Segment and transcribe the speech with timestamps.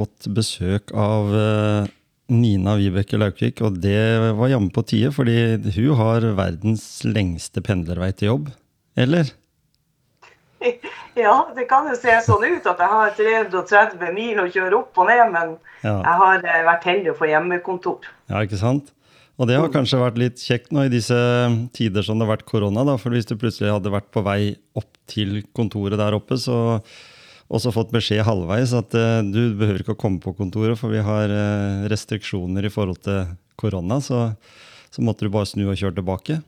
[0.00, 1.90] Fått besøk av eh,
[2.30, 3.98] Nina Vibeke Laukvik, og det
[4.38, 5.36] var jammen på tide, fordi
[5.76, 8.50] hun har verdens lengste pendlervei til jobb.
[9.00, 9.30] Eller?
[11.18, 14.98] Ja, det kan jo se sånn ut at jeg har 330 mil å kjøre opp
[15.02, 15.94] og ned, men Ja.
[16.04, 18.06] jeg har eh, vært heldig å få hjemmekontor.
[18.30, 18.92] Ja, ikke sant?
[19.40, 21.16] Og det har kanskje vært litt kjekt nå i disse
[21.76, 24.52] tider som det har vært korona, da, for hvis du plutselig hadde vært på vei
[24.76, 26.78] opp til kontoret der oppe, så
[27.50, 30.94] og så fått beskjed halvveis at uh, du behøver ikke å komme på kontoret, for
[30.94, 34.28] vi har uh, restriksjoner i forhold til korona, så,
[34.94, 36.38] så måtte du bare snu og kjøre tilbake.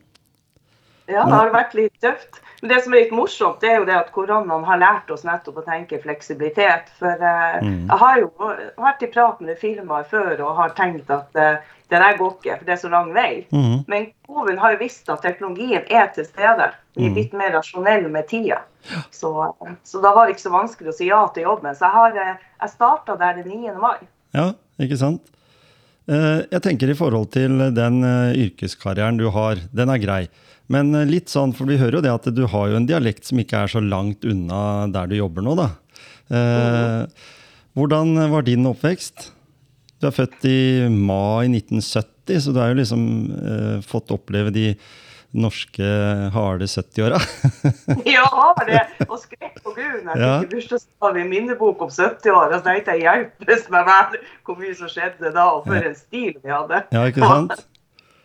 [1.11, 2.39] Ja, det har vært litt tøft.
[2.63, 5.25] Men det som er litt morsomt, det er jo det at koronaen har lært oss
[5.27, 6.93] nettopp å tenke fleksibilitet.
[6.95, 8.29] For eh, jeg har jo
[8.79, 11.57] vært i prat med firmaer før og har tenkt at eh,
[11.91, 13.43] det der går ikke, for det er så lang vei.
[13.51, 13.83] Mm.
[13.91, 16.69] Men covid har jo visst at teknologien er til stede.
[16.95, 18.61] Vi er blitt mer rasjonelle med tida.
[19.11, 19.33] Så,
[19.83, 21.75] så da var det ikke så vanskelig å si ja til jobben.
[21.75, 23.75] Så jeg, har, eh, jeg starta der den 9.
[23.83, 23.99] mai.
[24.39, 25.27] Ja, ikke sant?
[26.07, 30.23] Eh, Jeg tenker i forhold til den eh, yrkeskarrieren du har, den er grei.
[30.71, 33.25] Men eh, litt sånn, for vi hører jo det at du har jo en dialekt
[33.27, 35.69] som ikke er så langt unna der du jobber nå, da.
[36.33, 37.05] Eh,
[37.73, 39.31] Hvordan var din oppvekst?
[39.99, 40.57] Du er født i
[40.93, 43.01] mai 1970, så du har jo liksom
[43.33, 44.67] eh, fått oppleve de
[45.33, 45.81] norske
[46.35, 47.17] harde 70-åra.
[48.05, 48.27] Ja,
[48.67, 48.83] det.
[49.07, 50.03] Og skrekk på Gud.
[50.05, 50.35] Jeg Ja.
[50.43, 52.51] fikk bursdagsgave i minnebok om 70 år.
[52.53, 55.95] Og så tenkte jeg hjelpes meg vel hvor mye som skjedde da, og for en
[55.97, 56.83] stil vi hadde.
[56.93, 57.65] Ja, ikke sant?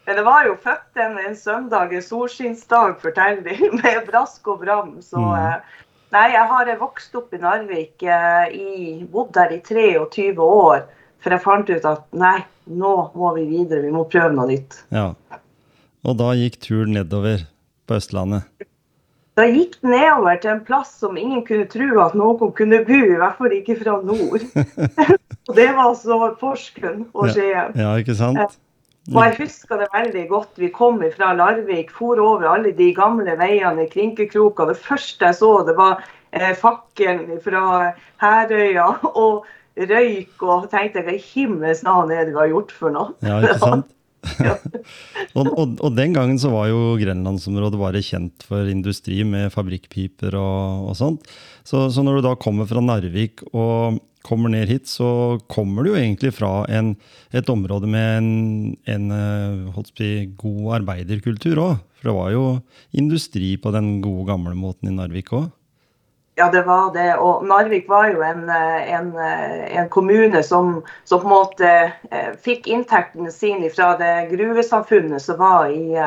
[0.08, 4.62] Men det var jo født en, en søndag, en solskinnsdag, forteller de, med brask og
[4.62, 4.94] bram.
[5.04, 5.34] Så Mm.
[5.36, 10.86] eh, Nei, jeg har vokst opp i Narvik, eh, i, bodd der i 23 år.
[11.20, 14.78] For jeg fant ut at nei, nå må vi videre, vi må prøve noe nytt.
[14.94, 15.10] Ja.
[16.08, 17.44] Og da gikk turen nedover
[17.84, 18.48] på Østlandet.
[19.36, 23.02] Da gikk det nedover til en plass som ingen kunne tro at noen kunne bo,
[23.04, 24.48] i hvert fall ikke fra nord.
[25.50, 27.76] og det var altså Porsgrunn og Skien.
[27.76, 28.56] Ja, ikke sant?
[29.14, 30.54] Og jeg husker det veldig godt.
[30.60, 34.68] Vi kom fra Larvik, for over alle de gamle veiene i Krinkekroka.
[34.68, 36.02] Det første jeg så, det var
[36.36, 38.90] eh, fakkelen fra Herøya
[39.24, 39.46] og
[39.78, 40.34] røyk.
[40.42, 43.14] Og tenkte hva i himmels navn er det vi har gjort for noe?
[43.24, 43.94] Ja, ikke sant?
[45.38, 50.36] og, og, og den gangen så var jo grenlandsområdet bare kjent for industri med fabrikkpiper
[50.36, 51.32] og, og sånt.
[51.64, 55.92] Så, så når du da kommer fra Narvik og kommer ned hit, så kommer du
[55.92, 56.94] jo egentlig fra en,
[57.32, 58.30] et område med en,
[58.88, 61.78] en eh, si, god arbeiderkultur òg.
[61.98, 62.42] For det var jo
[63.00, 65.48] industri på den gode, gamle måten i Narvik òg.
[66.38, 67.16] Ja, det var det.
[67.18, 71.72] Og Narvik var jo en, eh, en, eh, en kommune som, som på en måte
[72.44, 75.98] fikk inntektene sine fra det gruvesamfunnet som var i,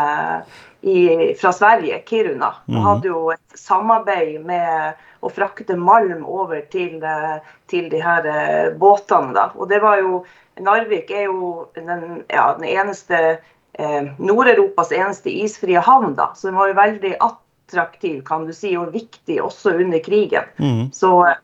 [0.82, 2.48] i, fra Sverige, Kiruna.
[2.68, 2.84] Og Mhm.
[2.86, 8.72] hadde jo et samarbeid med å frakte malm over til, eh, til de her eh,
[8.78, 9.34] båtene.
[9.34, 9.52] Da.
[9.56, 10.26] Og det var jo
[10.60, 13.38] Narvik er jo den, ja, den eneste
[13.80, 16.34] eh, Nord-Europas eneste isfrie havn, da.
[16.36, 20.44] Så den var jo veldig attraktiv, kan du si, og viktig også under krigen.
[20.60, 20.92] Mm.
[20.94, 21.36] Så,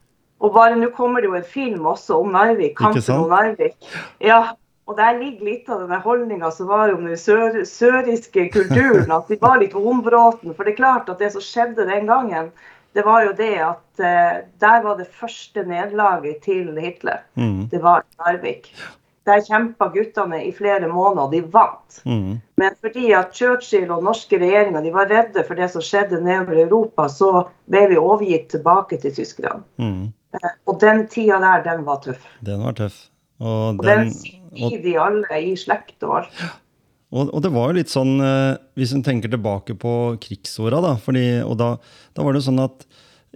[0.41, 3.75] og bare nå kommer det jo en film også om Narvik, kampen om Narvik.
[4.19, 4.51] Ja,
[4.87, 9.11] og der ligger litt av den holdninga som var om den sør, søriske kulturen.
[9.11, 10.53] At de var litt ombråten.
[10.55, 12.53] For det er klart at det som skjedde den gangen,
[12.95, 17.19] det var jo det at eh, der var det første nederlaget til Hitler.
[17.35, 17.67] Mm.
[17.69, 18.71] Det var Narvik.
[19.27, 21.99] Der kjempa guttene i flere måneder, de vant.
[22.07, 22.39] Mm.
[22.55, 26.55] Men fordi at Churchill og norske regjeringer de var redde for det som skjedde nedover
[26.55, 29.67] i Europa, så ble vi overgitt tilbake til tyskerne.
[29.83, 30.07] Mm.
[30.39, 32.23] Eh, Og den tida der, den var tøff.
[32.39, 33.03] Den var tøff.
[33.39, 34.09] Og Og den
[34.55, 36.41] og, sier alle i slekt og alt.
[37.07, 39.91] Og, og det var jo litt sånn, eh, hvis en tenker tilbake på
[40.23, 41.75] krigsåra, da, fordi, og da,
[42.17, 42.83] da var det sånn at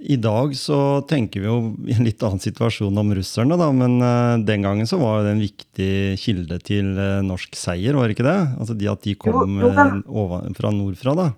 [0.02, 4.00] i dag så tenker vi jo i en litt annen situasjon om russerne, da, men
[4.04, 8.18] eh, den gangen så var det en viktig kilde til eh, norsk seier, var det
[8.18, 8.40] ikke det?
[8.58, 10.26] Altså de at de kom Jo, jo,
[10.58, 11.30] fra nordfra, da.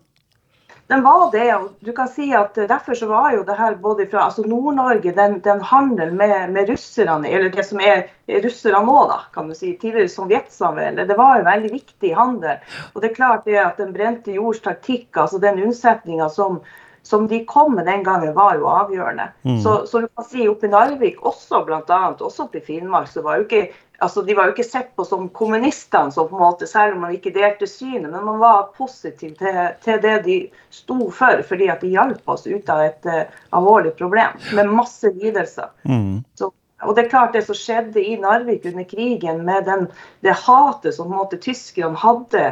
[0.91, 4.05] Den var det, og du kan si at derfor så var jo det her både
[4.11, 8.03] fra altså Nord-Norge, den, den handel med, med russerne, eller det som er
[8.43, 12.59] russerne nå, da, kan du si, tidligere sovjetsamveldet, det var jo veldig viktig handel.
[12.91, 16.59] Og det er klart det at den brente jords taktikk, altså den unnsetninga som,
[17.03, 19.29] som de kom med den gangen, var jo avgjørende.
[19.43, 19.61] Mm.
[19.63, 23.21] Så, så du kan si oppe i Narvik, også annet, også oppe i Finnmark, så
[23.21, 23.67] var jo ikke
[24.03, 27.05] altså De var jo ikke sett på som kommunistene, som på en måte, selv om
[27.05, 30.39] man ikke delte synet, men man var positiv til, til det de
[30.73, 33.21] sto for, fordi at de hjalp oss ut av et uh,
[33.55, 35.71] alvorlig problem med masse lidelser.
[35.87, 36.19] Mm.
[36.35, 36.51] Så,
[36.83, 39.87] og det er klart det som skjedde i Narvik under krigen, med den,
[40.25, 42.49] det hatet som på en måte tyskerne hadde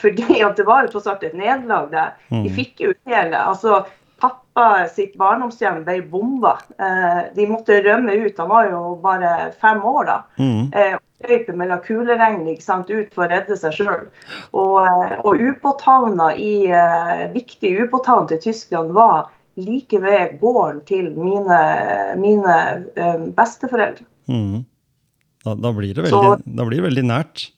[0.00, 2.14] fordi at det var jo tross alt et nederlag der.
[2.30, 3.84] De fikk jo hele altså
[4.22, 6.52] Pappa sitt barndomshjem ble bomba.
[6.78, 8.36] Eh, de måtte rømme ut.
[8.38, 10.18] Han var jo bare fem år da.
[10.38, 10.68] Mm.
[10.78, 14.04] Eh, Løype mellom kuleregn ut for å redde seg sjøl.
[14.54, 19.26] Og, eh, og ubåthavna i eh, viktige ubåthavn til Tyskland var
[19.56, 21.58] like ved gården til mine,
[22.22, 22.56] mine
[22.94, 24.06] eh, besteforeldre.
[24.30, 24.64] Mm.
[25.42, 27.48] Da, da, blir det Så- da blir det veldig nært.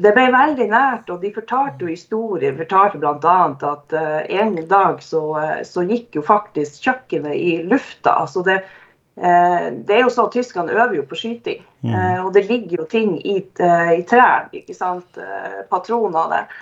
[0.00, 2.56] Det ble veldig nært, og de fortalte jo historier.
[2.56, 3.38] fortalte Bl.a.
[3.70, 8.14] at uh, en dag så, uh, så gikk jo faktisk kjøkkenet i lufta.
[8.22, 8.60] altså det,
[9.20, 11.62] uh, det er jo sånn Tyskerne øver jo på skyting.
[11.84, 15.20] Uh, og det ligger jo ting i, i trær, ikke sant.
[15.70, 16.58] Patroner der.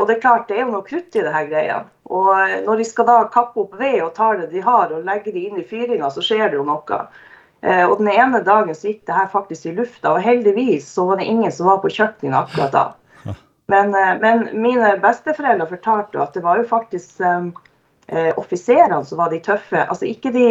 [0.00, 1.76] Og det er klart, det er jo noe krutt i det her greia.
[2.10, 2.30] Og
[2.64, 5.44] når de skal da kappe opp ved og tar det de har og legge det
[5.46, 6.98] inn i fyringa, så skjer det jo noe.
[7.60, 11.08] Eh, Og den ene dagen så gikk det her faktisk i lufta, og heldigvis så
[11.08, 12.84] var det ingen som var på kjøkkenet akkurat da.
[13.72, 17.50] Men, eh, men mine besteforeldre fortalte jo at det var jo faktisk um,
[18.40, 19.82] offiserene som var de tøffe.
[19.82, 20.46] Altså ikke de,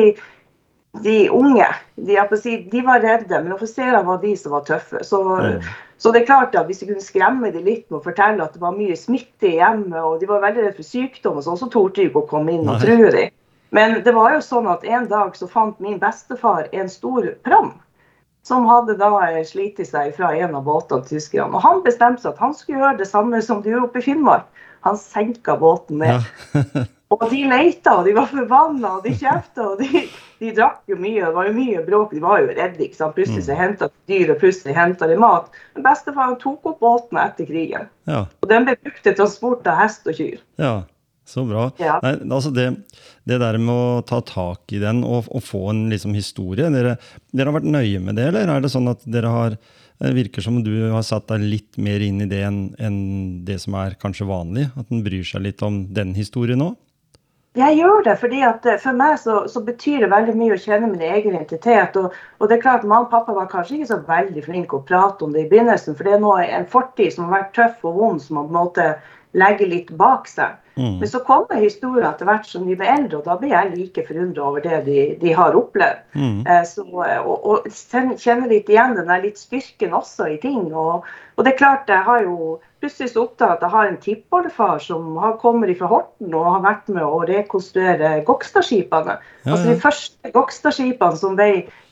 [1.02, 1.66] de unge.
[1.96, 5.02] De, si, de var redde, men offiserene var de som var tøffe.
[5.02, 5.24] Så,
[5.98, 8.54] så det er klart at hvis de kunne skremme dem litt med å fortelle at
[8.54, 11.58] det var mye smitte i hjemmet, og de var veldig redde for sykdom, og sånn,
[11.58, 13.34] så torde de ikke å komme inn og true dem.
[13.76, 17.74] Men det var jo sånn at en dag så fant min bestefar en stor pram.
[18.48, 19.12] Som hadde da
[19.44, 21.52] slitt seg fra en av båtene til tyskerne.
[21.52, 24.06] Og han bestemte seg at han skulle gjøre det samme som de gjorde oppe i
[24.06, 24.48] Finnmark.
[24.88, 26.24] Han senka båten ned.
[26.54, 26.86] Ja.
[27.08, 30.02] Og de leita, og de var forbanna, og de kjefta, og de,
[30.42, 31.22] de drakk jo mye.
[31.24, 32.12] Det var jo mye bråk.
[32.12, 32.84] De var jo redde.
[32.84, 33.16] ikke sant?
[33.16, 35.48] Plutselig så henta de dyr, og plutselig henta de mat.
[35.76, 37.88] Men bestefar tok opp båten etter krigen.
[38.12, 38.26] ja.
[38.44, 40.44] Og den ble brukt til transport av hest og kyr.
[40.60, 40.74] Ja,
[41.28, 41.68] så bra.
[41.82, 41.98] Ja.
[42.04, 42.70] Nei, altså det,
[43.28, 46.96] det der med å ta tak i den og, og få en liksom historie, dere,
[47.34, 49.60] dere har vært nøye med det, eller er det sånn at dere har
[49.98, 52.98] det virker som du har satt deg litt mer inn i det enn en
[53.48, 54.68] det som er kanskje vanlig?
[54.78, 56.76] At en bryr seg litt om den historien òg?
[57.58, 60.60] Jeg gjør det, fordi at eh, for meg så, så betyr det veldig mye å
[60.62, 61.98] kjenne min egen identitet.
[61.98, 64.86] Og, og det er klart, mamma og pappa var kanskje ikke så veldig flinke å
[64.86, 67.88] prate om det i begynnelsen, for det er nå en fortid som har vært tøff
[67.90, 68.88] og vond, som man på en måte
[69.42, 70.54] legger litt bak seg.
[70.78, 71.00] Mm.
[71.02, 74.06] Men så kommer historier etter hvert som de blir eldre, og da blir jeg like
[74.08, 76.04] forundra over det de, de har opplevd.
[76.14, 76.40] Mm.
[76.46, 77.68] Eh, Så, og, og
[78.22, 80.70] kjenner litt igjen den der litt styrken også i ting.
[80.74, 84.00] Og, og det er klart, jeg har jo plutselig så oppdaget at jeg har en
[84.04, 89.18] tippoldefar som har kommer fra Horten og har vært med å rekonstruere Gokstadskipene.
[89.18, 89.66] Ja, Altså.
[89.72, 91.52] De første Gokstadskipene som ble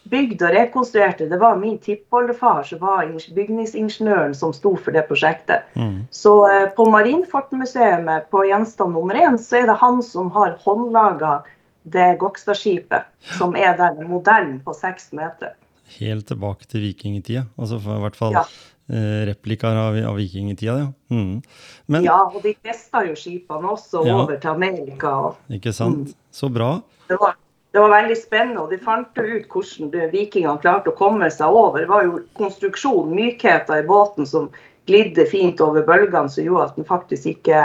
[0.10, 5.66] bygd og rekonstruerte, det var min tippoldefar som var bygningsingeniøren som sto for det prosjektet.
[5.75, 6.06] Mm.
[6.13, 11.40] Så eh, på Marinfortmuseet på gjenstand nummer én, så er det han som har håndlaga
[11.84, 13.06] det Gokstadskipet,
[13.38, 15.54] som er den modellen på seks meter.
[16.00, 17.46] Helt tilbake til vikingtida.
[17.62, 18.44] Altså for, i hvert fall Ja.
[18.90, 20.88] eh, replikaer av, av vikingtida, ja.
[21.13, 21.42] Mm.
[21.88, 24.18] Men, Ja, og de testa jo skipene også Ja.
[24.24, 25.13] over til Amerika.
[25.30, 26.15] og ikke sant?
[26.34, 26.82] Så bra.
[27.08, 27.36] Det var,
[27.75, 31.84] det var veldig spennende, og de fant ut hvordan vikingene klarte å komme seg over.
[31.84, 34.48] Det var jo konstruksjon, mykheter i båten som
[34.88, 37.60] glidde fint over bølgene, som gjorde at den faktisk ikke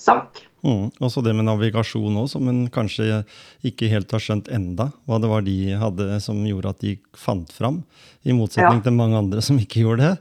[0.00, 0.46] sank.
[0.64, 0.88] Mm.
[0.96, 3.20] Og så det med navigasjon òg, som en kanskje
[3.68, 4.88] ikke helt har skjønt enda.
[5.04, 7.82] Hva det var de hadde som gjorde at de fant fram,
[8.24, 8.84] i motsetning Ja.
[8.86, 10.14] til mange andre som ikke gjorde det.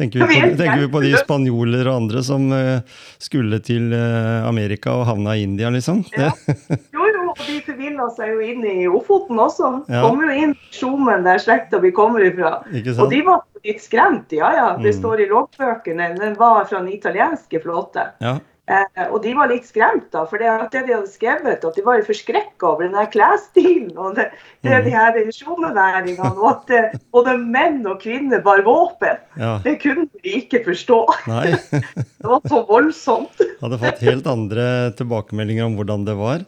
[0.00, 2.80] Tenker vi på, er tenker vi på de spanjoler og andre som eh,
[3.20, 6.00] skulle til eh, Amerika og havna i India, liksom.
[6.16, 6.32] Ja.
[6.96, 7.09] Jo, jo,
[7.46, 9.72] de forvilla seg jo inn i Ofoten også.
[9.88, 10.02] Ja.
[10.06, 12.58] Kommer jo inn i Skjomen, der slekta vi kommer ifra.
[12.98, 14.68] Og de var litt skremt, ja ja.
[14.76, 15.00] Det Mm.
[15.00, 16.14] står i loggbøkene.
[16.18, 18.10] Den var fra den italienske flåte.
[18.20, 18.38] Ja.
[18.70, 21.82] Eh, og de var litt skremt, da, for det, det de hadde skrevet, at de
[21.82, 24.28] var forskrekka over den der klesstilen og det,
[24.62, 24.84] det mm.
[24.84, 29.18] de her sjomeværingene, og at det, både menn og kvinner bar våpen.
[29.40, 29.56] ja.
[29.64, 31.00] Det kunne de ikke forstå.
[31.26, 31.50] Nei.
[32.20, 33.42] Det var så voldsomt.
[33.62, 34.64] Hadde fått helt andre
[34.98, 36.44] tilbakemeldinger om hvordan det var.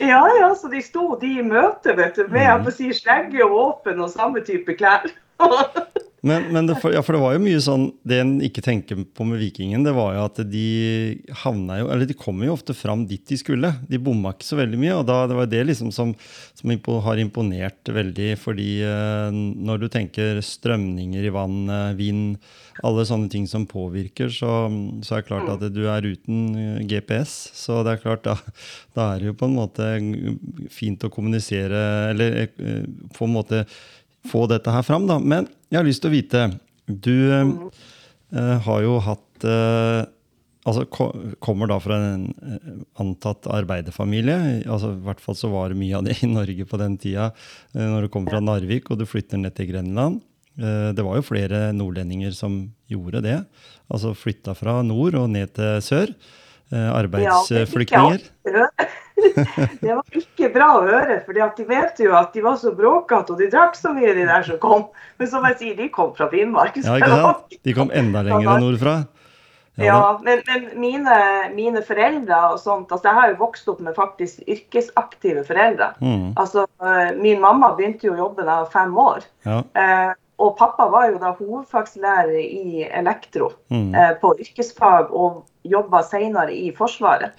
[0.00, 4.00] Ja, ja, så de sto de i møte vet du, med si, slegge og våpen
[4.00, 5.10] og samme type klær.
[6.22, 8.98] Men, men det, for, ja, for det var jo mye sånn Det en ikke tenker
[9.16, 10.64] på med Vikingen, det var jo at de
[11.44, 13.72] havna jo Eller de kommer jo ofte fram dit de skulle.
[13.88, 14.96] De bomma ikke så veldig mye.
[14.98, 16.12] Og da, det var det liksom som,
[16.58, 16.72] som
[17.06, 18.32] har imponert veldig.
[18.40, 22.40] Fordi eh, når du tenker strømninger i vann, vind,
[22.86, 24.52] alle sånne ting som påvirker, så,
[25.04, 27.36] så er det klart at du er uten eh, GPS.
[27.56, 28.36] Så det er klart, da,
[28.96, 29.88] da er det jo på en måte
[30.72, 32.84] fint å kommunisere Eller eh,
[33.16, 33.64] på en måte
[34.28, 35.18] få dette her fram, da.
[35.18, 36.46] Men jeg har lyst til å vite
[36.90, 40.00] Du eh, har jo hatt eh,
[40.68, 41.06] Altså ko
[41.40, 44.60] kommer da fra en uh, antatt arbeiderfamilie.
[44.68, 47.30] altså I hvert fall så var det mye av det i Norge på den tida.
[47.72, 50.20] når du kommer fra Narvik og du flytter ned til Grenland.
[50.60, 52.60] det var jo flere nordlendinger som
[52.92, 53.38] gjorde det.
[53.88, 56.12] Altså flytta fra nord og ned til sør.
[56.70, 58.28] arbeidsflyktninger.
[58.44, 58.68] Ja,
[59.84, 63.34] det var ikke bra å høre, for de vet jo at de var så bråkete
[63.34, 64.84] og de drakk så mye, de der som kom.
[65.20, 66.78] Men som jeg sier, de kom fra Finnmark.
[66.82, 67.58] Ja, ikke sant?
[67.64, 69.00] De kom enda lenger nordfra.
[69.80, 71.18] Ja, ja men, men mine,
[71.54, 75.92] mine, foreldre og sånt, altså jeg har jo vokst opp med faktisk yrkesaktive foreldre.
[76.02, 76.32] Mm.
[76.40, 79.30] Altså, eh, Min mamma begynte jo å jobbe da jeg var fem år.
[79.46, 79.62] Ja.
[79.78, 80.10] Eh,
[80.40, 83.90] og pappa var jo da hovedfagslærer i elektro mm.
[83.94, 87.36] eh, på yrkesfag og jobba senere i Forsvaret.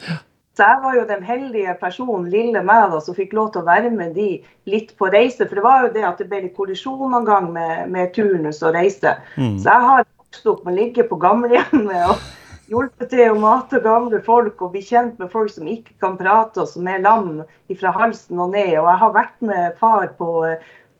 [0.57, 3.69] Så jeg var jo den heldige personen, lille meg, da, som fikk lov til å
[3.69, 5.45] være med de litt på reise.
[5.45, 8.59] For det var jo det at det ble litt kollisjon noen gang med, med turnus
[8.65, 9.15] og reise.
[9.37, 9.55] Mm.
[9.63, 12.27] Så jeg har vokst opp med å ligge på gamlehjemmet og
[12.71, 16.63] hjulpet til å mate gamle folk og bli kjent med folk som ikke kan prate,
[16.63, 17.41] og som er lam
[17.79, 18.75] fra halsen og ned.
[18.81, 20.31] Og jeg har vært med far på,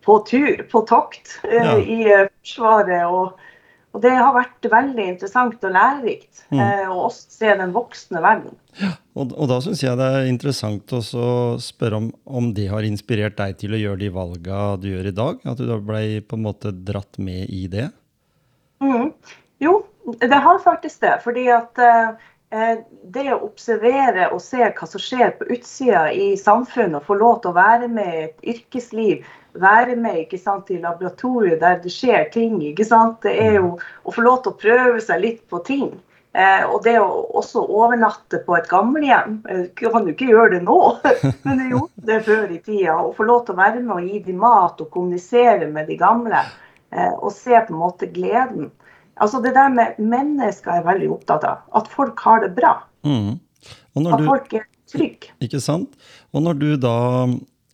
[0.08, 1.75] på tur, på tokt, ja.
[1.75, 3.08] i Forsvaret.
[3.12, 3.39] og
[3.91, 6.46] og det har vært veldig interessant og lærerikt.
[6.51, 6.60] Mm.
[6.63, 8.55] Eh, å se den voksne verden.
[8.79, 11.01] Ja, og, og da syns jeg det er interessant å
[11.60, 15.15] spørre om, om det har inspirert deg til å gjøre de valga du gjør i
[15.18, 15.41] dag?
[15.44, 17.89] At du da ble på en måte dratt med i det?
[18.84, 19.12] Mm.
[19.62, 19.82] Jo,
[20.22, 21.18] det har faktisk det.
[21.25, 22.80] Fordi at eh, eh
[23.12, 27.41] det å observere og se hva som skjer på utsida i samfunnet, og få lov
[27.44, 31.91] til å være med i et yrkesliv være med ikke sant, i laboratoriet der det
[31.91, 32.62] skjer ting.
[32.63, 33.22] ikke sant?
[33.24, 35.91] Det er jo å få lov til å prøve seg litt på ting.
[36.32, 37.08] Eh, og det å
[37.42, 39.42] også overnatte på et gamlehjem.
[39.52, 40.78] jeg kan du ikke gjøre det nå,
[41.46, 42.98] men jeg gjorde det før i tida.
[43.04, 45.98] Å få lov til å være med og gi dem mat og kommunisere med de
[46.00, 46.44] gamle.
[46.92, 48.72] Eh, og se på en måte gleden.
[49.22, 51.66] Altså Det der med mennesker er jeg veldig opptatt av.
[51.78, 52.78] At folk har det bra.
[53.04, 53.36] Mm.
[53.36, 55.36] at du, folk er trygge.
[55.44, 56.00] Ikke sant.
[56.32, 57.28] Og når du da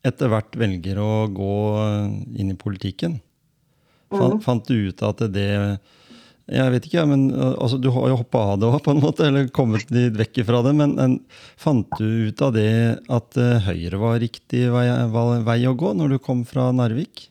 [0.08, 1.54] etter hvert velger å gå
[2.40, 3.20] inn i politikken?
[4.10, 4.44] Fant, mm.
[4.44, 5.52] fant du ut at det
[6.48, 9.26] Jeg vet ikke, men altså, du har jo hoppa av det òg, på en måte,
[9.28, 10.72] eller kommet litt vekk fra det.
[10.80, 11.18] Men, men,
[11.60, 12.70] fant du ut av det
[13.12, 14.86] at uh, Høyre var riktig vei,
[15.44, 17.28] vei, å gå, når du kom fra Narvik?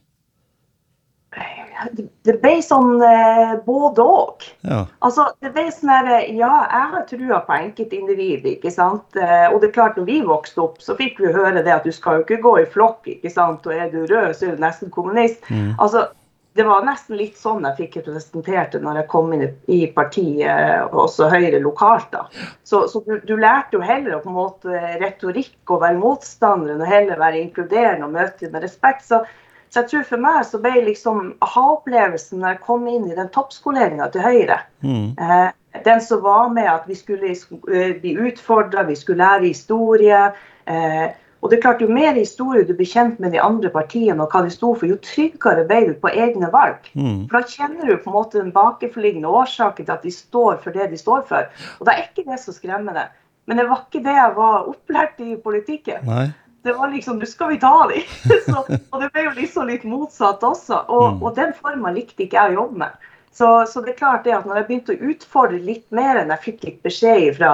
[2.25, 4.45] det ble sånn uh, både òg.
[4.67, 4.79] Ja.
[5.05, 9.17] Altså, det ble sånn her, Ja, jeg har trua på enkeltindivid, ikke sant.
[9.17, 11.93] Og det er klart, når vi vokste opp, så fikk vi høre det at du
[11.95, 13.69] skal jo ikke gå i flokk, ikke sant.
[13.69, 15.45] Og er du rød, så er du nesten kommunist.
[15.53, 15.77] Mm.
[15.77, 16.09] Altså,
[16.57, 20.93] det var nesten litt sånn jeg fikk representert det når jeg kom inn i partiet,
[20.93, 22.09] også Høyre lokalt.
[22.13, 22.27] da.
[22.65, 26.75] Så, så du, du, lærte jo heller å på en måte retorikk og være motstander
[26.75, 29.05] enn å heller være inkluderende og møte med respekt.
[29.09, 29.25] Så
[29.69, 33.31] så jeg tror for meg så ble liksom aha-opplevelsen når jeg kom inn i den
[33.35, 34.61] toppskoleringa til Høyre.
[34.81, 35.17] Mm.
[35.19, 35.49] Eh,
[35.85, 40.23] den som var med at vi skulle eh, bli utfordra, vi skulle lære historie.
[40.65, 41.07] Eh,
[41.41, 44.33] og det er klart, Jo mer historie du blir kjent med de andre partiene og
[44.33, 46.89] hva de sto for, jo tryggere ble du på egne valg.
[46.95, 47.27] Mm.
[47.29, 50.77] For Da kjenner du på en måte den bakenforliggende årsaken til at de står for
[50.77, 51.47] det de står for.
[51.79, 53.07] Og da er ikke det så skremmende.
[53.47, 56.03] Men det var ikke det jeg var opplært i politikken.
[56.09, 56.27] Nei
[56.67, 58.03] det var liksom Nå skal vi ta dem!
[58.47, 60.83] Så, og det ble jo liksom litt motsatt også.
[60.91, 61.23] Og, mm.
[61.23, 63.07] og den forma likte ikke jeg å jobbe med.
[63.37, 66.33] Så, så, det er klart det at når jeg begynte å utfordre litt mer enn
[66.33, 67.51] jeg fikk litt beskjed fra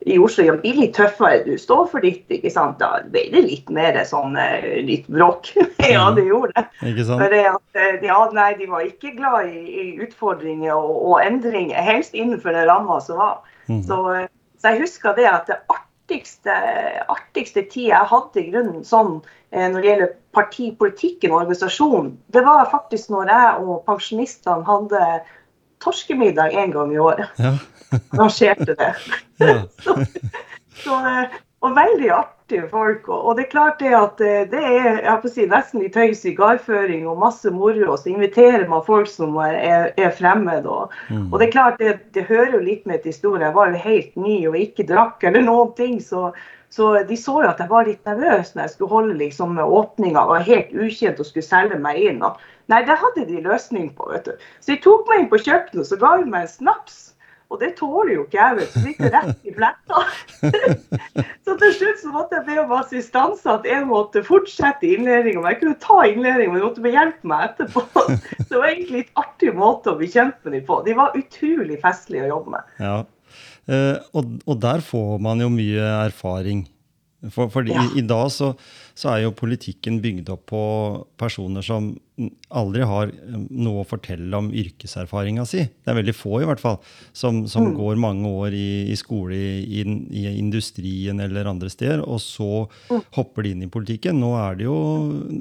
[0.00, 2.78] i Oslo ja, blir litt tøffere, du står for ditt, ikke sant.
[2.80, 5.52] Da ble det litt mer sånn eh, litt bråk.
[5.92, 6.64] ja, det gjorde det.
[6.92, 7.20] Ikke sant?
[7.20, 11.16] For det at, eh, ja, nei, de var ikke glad i, i utfordringer og, og,
[11.24, 13.42] endringer, helst innenfor den ramma som var.
[13.68, 13.82] Mm.
[13.84, 14.26] Så, eh,
[14.56, 16.56] så, jeg husker det at det artigste,
[17.12, 22.68] artigste tid jeg hadde i grunnen sånn når det gjelder partipolitikken og organisasjonen, det var
[22.70, 25.00] faktisk når jeg og pensjonistene hadde
[25.84, 27.28] torskemiddag en gang i året.
[27.40, 27.54] Ja.
[28.14, 28.94] Arrangerte det.
[29.42, 29.54] Ja.
[29.84, 29.96] så,
[30.84, 33.08] så, eh, og veldig artige folk.
[33.08, 37.20] Og, det er klart det at eh, det er si, nesten litt høy sigarføring og
[37.20, 37.90] masse moro.
[37.92, 40.68] Og så inviterer man folk som er, er fremmed.
[40.68, 41.28] Og, mm.
[41.28, 43.44] og, det er klart det, det hører jo litt med til historien.
[43.48, 46.00] Jeg var jo helt ny og ikke drakk eller noen ting.
[46.04, 46.30] Så
[46.70, 50.22] Så de så jo at jeg var litt nervøs når jeg skulle holde liksom åpninga.
[50.28, 52.22] Var helt ukjent og skulle selge meg inn.
[52.22, 52.38] Og
[52.70, 54.08] nei, det hadde de løsning på.
[54.14, 54.50] vet du.
[54.62, 57.00] Så de tok meg inn på kjøkkenet og så ga de meg en snaps.
[57.50, 58.78] Og det tåler jo ikke jeg, vet du.
[58.78, 60.02] Så gikk det rett i fletta.
[61.44, 65.42] så til slutt så måtte jeg be om assistanse, at jeg måtte fortsette innlæringa.
[65.50, 67.82] Jeg kunne ta innledninga, men jeg måtte behjelpe meg etterpå.
[68.44, 70.78] Så det var egentlig litt artig måte å bekjempe dem på.
[70.86, 72.70] De var utrolig festlige å jobbe med.
[72.86, 72.94] Ja.
[73.70, 76.64] Eh, og, og der får man jo mye erfaring.
[77.28, 77.82] For, for Ja.
[77.84, 78.54] i, i dag så,
[78.96, 80.60] så er jo politikken bygd opp på
[81.20, 81.90] personer som
[82.48, 83.10] aldri har
[83.52, 85.66] noe å fortelle om yrkeserfaringa si.
[85.68, 86.78] Det er veldig få, i hvert fall,
[87.12, 87.74] som, som Mm.
[87.76, 93.02] går mange år i, i skole i, i industrien eller andre steder, og så Mm.
[93.18, 94.16] hopper de inn i politikken.
[94.20, 94.78] Nå er det jo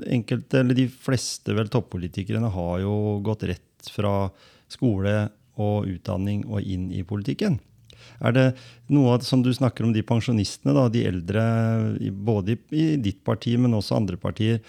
[0.07, 4.29] enkelte, eller de fleste vel toppolitikerne har jo gått rett fra
[4.67, 7.59] skole og utdanning og inn i politikken.
[8.21, 8.45] Er det
[8.89, 11.43] noe av- som du snakker om de pensjonistene, da, de eldre,
[12.11, 14.59] både i, ditt parti, men også andre partier.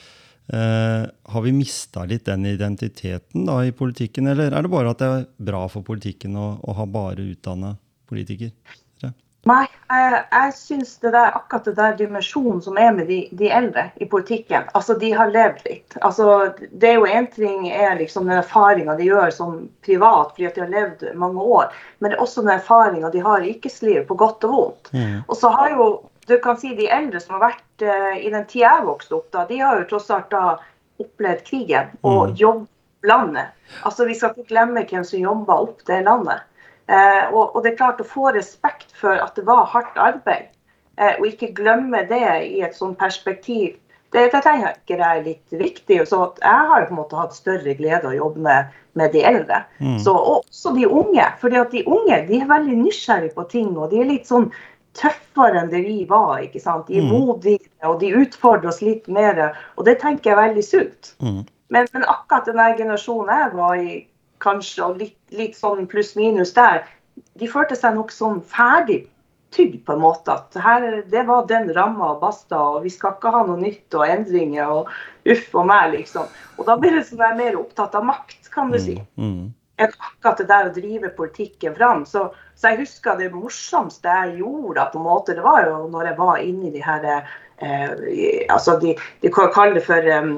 [0.51, 4.99] Eh, har vi mista litt den identiteten da i politikken, eller er det bare at
[4.99, 7.77] det er bra for politikken å, å ha bare utdanna
[8.11, 8.51] politikere?
[9.49, 13.49] Nei, jeg, jeg syns det der, akkurat det der dimensjonen som er med de, de
[13.57, 15.97] eldre i politikken, altså de har levd litt.
[16.05, 16.27] Altså,
[16.61, 19.55] det er jo én ting er liksom den erfaringa de gjør som
[19.87, 23.41] privat fordi de har levd mange år, men det er også den erfaringa de har
[23.41, 24.93] i yrkeslivet, på godt og vondt.
[25.27, 25.91] Og så har jo
[26.29, 29.31] du kan si de eldre som har vært uh, i den tida jeg vokste opp,
[29.33, 30.59] da, de har jo tross alt da
[31.01, 32.69] opplevd krigen og jobbet
[33.03, 33.47] landet.
[33.83, 36.45] Altså Vi skal ikke glemme hvem som jobba opp det landet.
[36.91, 40.51] Eh, og, og det er klart å få respekt for at det var hardt arbeid,
[40.99, 43.77] eh, og ikke glemme det i et sånt perspektiv,
[44.11, 46.01] det, det tenker jeg er litt viktig.
[46.11, 49.23] Så jeg har på en måte hatt større glede av å jobbe med, med de
[49.23, 49.61] eldre.
[50.03, 51.29] Så, og også de unge.
[51.31, 54.49] at de unge de er veldig nysgjerrige på ting, og de er litt sånn
[54.99, 56.41] tøffere enn det vi var.
[56.43, 56.91] ikke sant?
[56.91, 59.39] De er modige, og de utfordrer oss litt mer.
[59.79, 61.15] Og det tenker jeg er veldig sunt.
[61.23, 61.45] Mm.
[61.71, 64.01] Men, men akkurat den generasjonen jeg var i,
[64.43, 66.85] kanskje, og litt, litt sånn pluss-minus der,
[67.39, 69.05] de følte seg nok sånn ferdig
[69.55, 70.35] tygd på en måte.
[70.35, 73.97] At her, det var den ramma og basta, og vi skal ikke ha noe nytt
[73.99, 74.93] og endringer og
[75.31, 76.29] uff og meg, liksom.
[76.59, 78.99] Og da blir det sånn jeg er mer opptatt av makt, kan du si.
[79.21, 79.51] Mm.
[79.81, 82.03] enn akkurat det der å drive politikken fram.
[82.05, 86.11] Så, så jeg husker det morsomste jeg gjorde, på en måte, det var jo når
[86.11, 90.29] jeg var inne i de her eh, altså de, de kan kalle det for eh,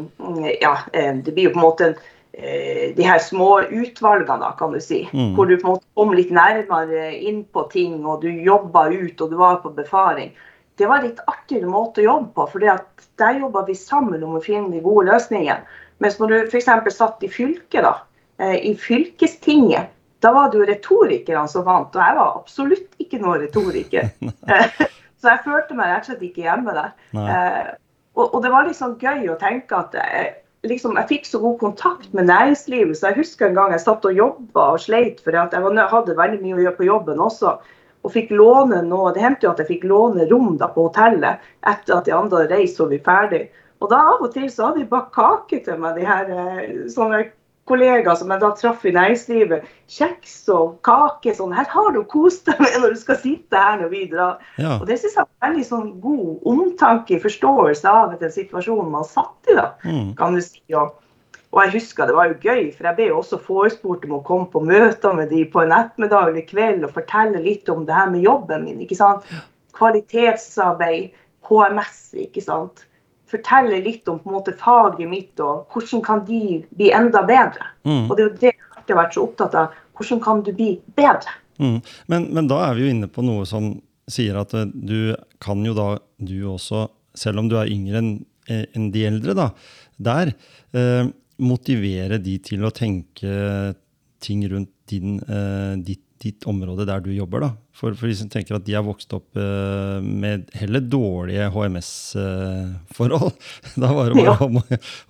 [0.63, 4.73] ja, eh, Det blir jo på en måte eh, de her små utvalgene, da, kan
[4.73, 5.03] du si.
[5.13, 5.35] Mm.
[5.37, 9.21] Hvor du på en måte kom litt nærmere inn på ting, og du jobba ut,
[9.21, 10.33] og du var på befaring.
[10.81, 14.39] Det var en litt artigere måte å jobbe på, for der jobba vi sammen om
[14.39, 15.61] å finne de gode løsningene.
[16.01, 16.71] Mens når du f.eks.
[16.97, 17.93] satt i fylket, da,
[18.41, 19.93] eh, i fylkestinget,
[20.23, 24.11] da var det jo retorikerne som vant, og jeg var absolutt ikke noen retoriker.
[24.53, 24.89] Eh,
[25.23, 26.95] Så jeg følte meg rett og slett ikke hjemme der.
[27.15, 27.69] Eh,
[28.19, 30.33] og, og det var liksom gøy å tenke at jeg,
[30.69, 34.05] liksom, jeg fikk så god kontakt med næringslivet, så jeg husker en gang jeg satt
[34.09, 37.57] og jobba og sleit, for at jeg hadde veldig mye å gjøre på jobben også.
[38.03, 41.39] Og fikk låne noe, Det hendte jo at jeg fikk låne rom da på hotellet
[41.63, 43.45] etter at de andre hadde reist og vi ferdig.
[43.83, 46.83] Og da av og til så hadde de bakt kake til meg, de her eh,
[46.91, 47.25] sånne
[47.73, 49.67] kollegaer som jeg da traff i næringslivet.
[49.91, 51.35] Kjeks og kake.
[51.37, 54.39] sånn, Her har du kost deg med når du skal sitte her når vi drar.
[54.61, 54.77] Ja.
[54.79, 59.49] Og det synes jeg var veldig sånn god omtanke, forståelse av den situasjonen man satt
[59.51, 60.13] i, da, Mm.
[60.21, 60.61] kan du si.
[60.77, 60.95] Og,
[61.53, 64.23] og jeg husker det var jo gøy, for jeg ble jo også forespurt om å
[64.25, 67.95] komme på møter med de på en ettermiddag eller kveld og fortelle litt om det
[67.95, 68.81] her med jobben min.
[68.81, 69.27] ikke sant?
[69.77, 71.11] Kvalitetsarbeid,
[71.49, 72.87] HMS, ikke sant.
[73.33, 77.71] Fortelle litt om på en måte faget mitt og hvordan kan de bli enda bedre.
[77.89, 78.11] Mm.
[78.11, 79.79] Og det er jo det jeg alltid har vært så opptatt av.
[79.97, 81.39] Hvordan kan du bli bedre?
[81.63, 81.79] Mm.
[82.13, 83.73] Men, men da er vi jo inne på noe som
[84.11, 88.13] sier at eh, du kan jo da, du også, selv om du er yngre enn
[88.51, 89.45] en de eldre, da,
[90.03, 90.33] der
[90.75, 91.07] eh,
[91.43, 93.31] motivere de til å tenke
[94.23, 97.43] ting rundt din, eh, ditt, ditt område der du jobber.
[97.45, 97.51] da.
[97.75, 103.33] For, for de som tenker at de har vokst opp eh, med heller dårlige HMS-forhold.
[103.83, 104.37] da var det bare Ja.
[104.47, 104.59] om,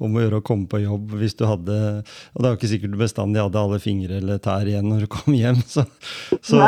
[0.06, 2.70] om å gjøre å komme på jobb hvis du hadde Og det er jo ikke
[2.72, 5.60] sikkert du bestandig hadde alle fingre eller tær igjen når du kom hjem.
[5.72, 5.84] Så,
[6.42, 6.62] så,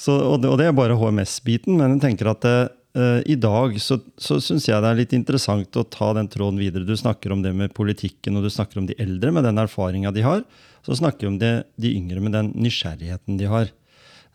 [0.00, 3.76] så, og, det, og det er bare HMS-biten, men jeg tenker at eh, i dag
[3.82, 6.86] så, så syns jeg det er litt interessant å ta den tråden videre.
[6.88, 10.10] Du snakker om det med politikken, og du snakker om de eldre med den erfaringa
[10.16, 10.42] de har.
[10.86, 13.68] Så snakker vi om det, de yngre med den nysgjerrigheten de har.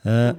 [0.06, 0.32] Eh,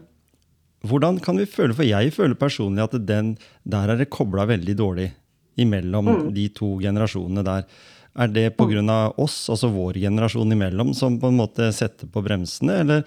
[0.86, 3.34] hvordan kan vi føle, for jeg føler personlig at den,
[3.66, 5.10] der er det kobla veldig dårlig
[5.58, 7.64] imellom de to generasjonene der.
[8.16, 9.12] Er det pga.
[9.20, 12.80] oss, altså vår generasjon imellom, som på en måte setter på bremsene?
[12.84, 13.02] Eller,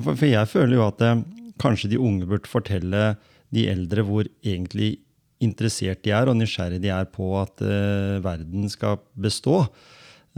[0.00, 1.12] for, for jeg føler jo at det,
[1.60, 3.14] kanskje de unge burde fortelle
[3.52, 4.98] de eldre hvor egentlig
[5.40, 9.62] interessert de er, og nysgjerrig de er på at uh, verden skal bestå.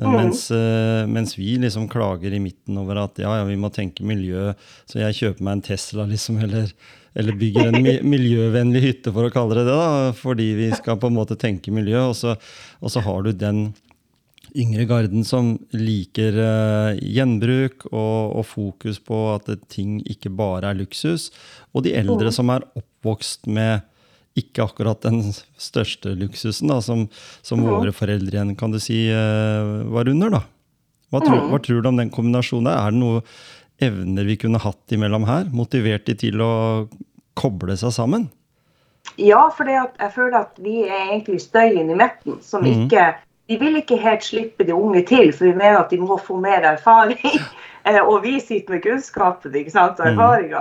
[0.00, 0.14] Uh, Mm.
[0.16, 4.06] mens, uh, mens vi liksom klager i midten over at ja, ja, vi må tenke
[4.08, 4.54] miljø,
[4.88, 6.72] så jeg kjøper meg en Tesla, liksom, eller,
[7.14, 10.96] eller bygger en mi miljøvennlig hytte, for å kalle det det, da, fordi vi skal
[10.96, 12.06] på en måte tenke miljø.
[12.08, 12.38] Og så,
[12.80, 13.66] og så har du den
[14.56, 20.80] yngre garden som liker uh, gjenbruk og, og fokus på at ting ikke bare er
[20.80, 21.30] luksus.
[21.72, 23.84] Og de eldre som er oppvokst med
[24.38, 25.20] ikke akkurat den
[25.60, 27.06] største luksusen, da, som,
[27.44, 30.38] som våre foreldre igjen kan du si eh, var under.
[30.38, 30.42] da.
[31.12, 32.70] Hva, tror, hva tror du om den kombinasjonen?
[32.72, 33.26] Er det noen
[33.82, 35.50] evner vi kunne hatt imellom her?
[35.52, 36.52] Motivert de til å
[37.36, 38.30] koble seg sammen?
[39.20, 42.86] Ja, for jeg føler at vi er egentlig støyen i midten, som mm.
[42.86, 43.12] ikke
[43.50, 46.38] De vil ikke helt slippe de unge til, for vi mener at de må få
[46.40, 47.20] mer erfaring.
[47.82, 50.60] Eh, og vi sitter med kunnskapen ikke sant, og erfaringer.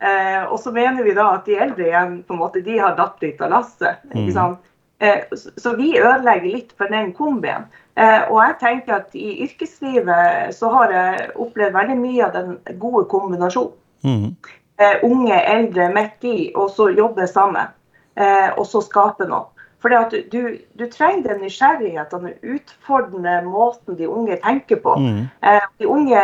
[0.00, 2.96] Eh, og så mener vi da at de eldre igjen på en måte, de har
[2.96, 4.00] datt litt av lasset.
[4.14, 4.62] Ikke sant?
[5.00, 7.66] Eh, så, så vi ødelegger litt for den kombien.
[8.00, 12.56] Eh, og jeg tenker at i yrkeslivet så har jeg opplevd veldig mye av den
[12.80, 14.36] gode kombinasjonen Mm.
[14.80, 17.68] eh, unge, eldre midt i, og så jobbe sammen.
[18.16, 19.50] Eh, og så skape noe.
[19.80, 24.94] Fordi du, du, du trenger den nysgjerrigheten, den utfordrende måten de unge tenker på.
[24.96, 25.28] Mm.
[25.44, 26.22] Eh, de unge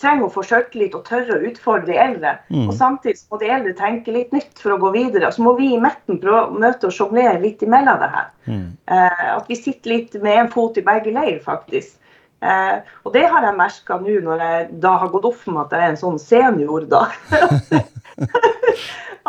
[0.00, 2.34] trenger å forsøke litt og tørre å utfordre de eldre.
[2.52, 2.66] Mm.
[2.68, 5.28] Og samtidig må de eldre tenke litt nytt for å gå videre.
[5.28, 8.28] Og Så må vi i midten prøve å møte og sjonglere litt imellom det her.
[8.46, 8.68] Mm.
[8.94, 11.96] Eh, at vi sitter litt med en fot i begge leir, faktisk.
[12.40, 15.66] Eh, og det har jeg merka nå når jeg da har gått opp for meg
[15.66, 17.08] at jeg er en sånn senior, da.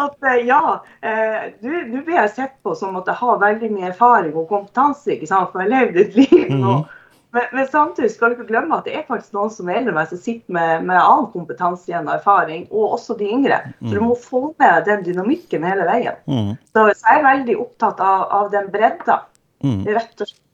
[0.03, 0.61] at eh, ja,
[1.01, 5.15] eh, nå blir jeg sett på som at jeg har veldig mye erfaring og kompetanse,
[5.15, 6.75] ikke sant, for jeg har levd et liv nå.
[7.35, 9.93] Men, men samtidig skal du ikke glemme at det er faktisk noen som er eldre
[9.93, 13.61] enn meg, som sitter med, med annen kompetanse igjen og erfaring, og også de yngre.
[13.83, 16.17] Så du må få med den dynamikken hele veien.
[16.25, 16.53] Mm.
[16.71, 19.19] Så, så jeg er veldig opptatt av, av den bredda,
[19.65, 19.81] mm.
[19.85, 20.45] rett og slett.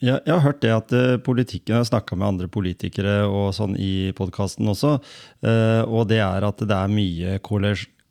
[0.00, 3.50] Jeg, jeg har hørt det at eh, politikken Jeg har snakka med andre politikere og
[3.52, 4.94] sånn i podkasten også,
[5.44, 7.34] uh, og det er at det er mye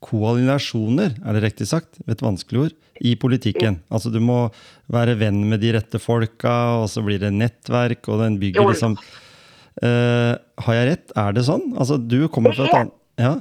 [0.04, 2.00] koalisjoner, er det riktig sagt?
[2.08, 2.78] Et vanskelig ord.
[3.00, 3.78] I politikken.
[3.88, 4.50] Altså du må
[4.92, 8.98] være venn med de rette folka, og så blir det nettverk, og den bygger liksom
[9.00, 10.34] uh,
[10.66, 11.14] Har jeg rett?
[11.16, 11.70] Er det sånn?
[11.80, 13.34] Altså du kommer fra et annet Ja?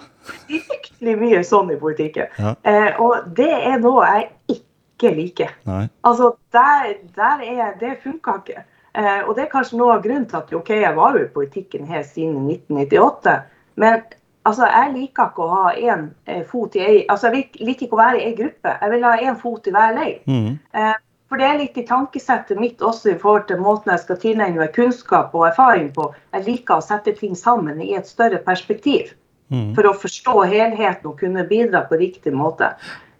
[0.46, 2.30] Fryktelig mye sånn i politikken.
[2.38, 2.54] Ja.
[2.62, 5.52] Uh, og det er noe jeg ikke liker.
[5.66, 5.84] Nei.
[6.06, 8.64] Altså, der, der er, Det funka ikke.
[8.98, 11.32] Uh, og det er kanskje noe av grunnen til at ok, jeg var jo i
[11.34, 13.36] politikken helt siden 1998.
[13.78, 14.02] Men
[14.48, 17.98] altså, jeg liker ikke å ha én eh, fot i ei Altså, jeg liker ikke
[17.98, 18.74] å være i ei gruppe.
[18.80, 20.18] Jeg vil ha én fot i hver leir.
[20.26, 20.58] Mm.
[20.74, 20.96] Eh,
[21.28, 24.62] for det er litt i tankesettet mitt også i forhold til måten jeg skal tilegne
[24.62, 26.10] meg kunnskap og erfaring på.
[26.32, 29.12] Jeg liker å sette ting sammen i et større perspektiv
[29.48, 29.72] Mm.
[29.76, 32.74] for å forstå helheten og kunne bidra på riktig måte.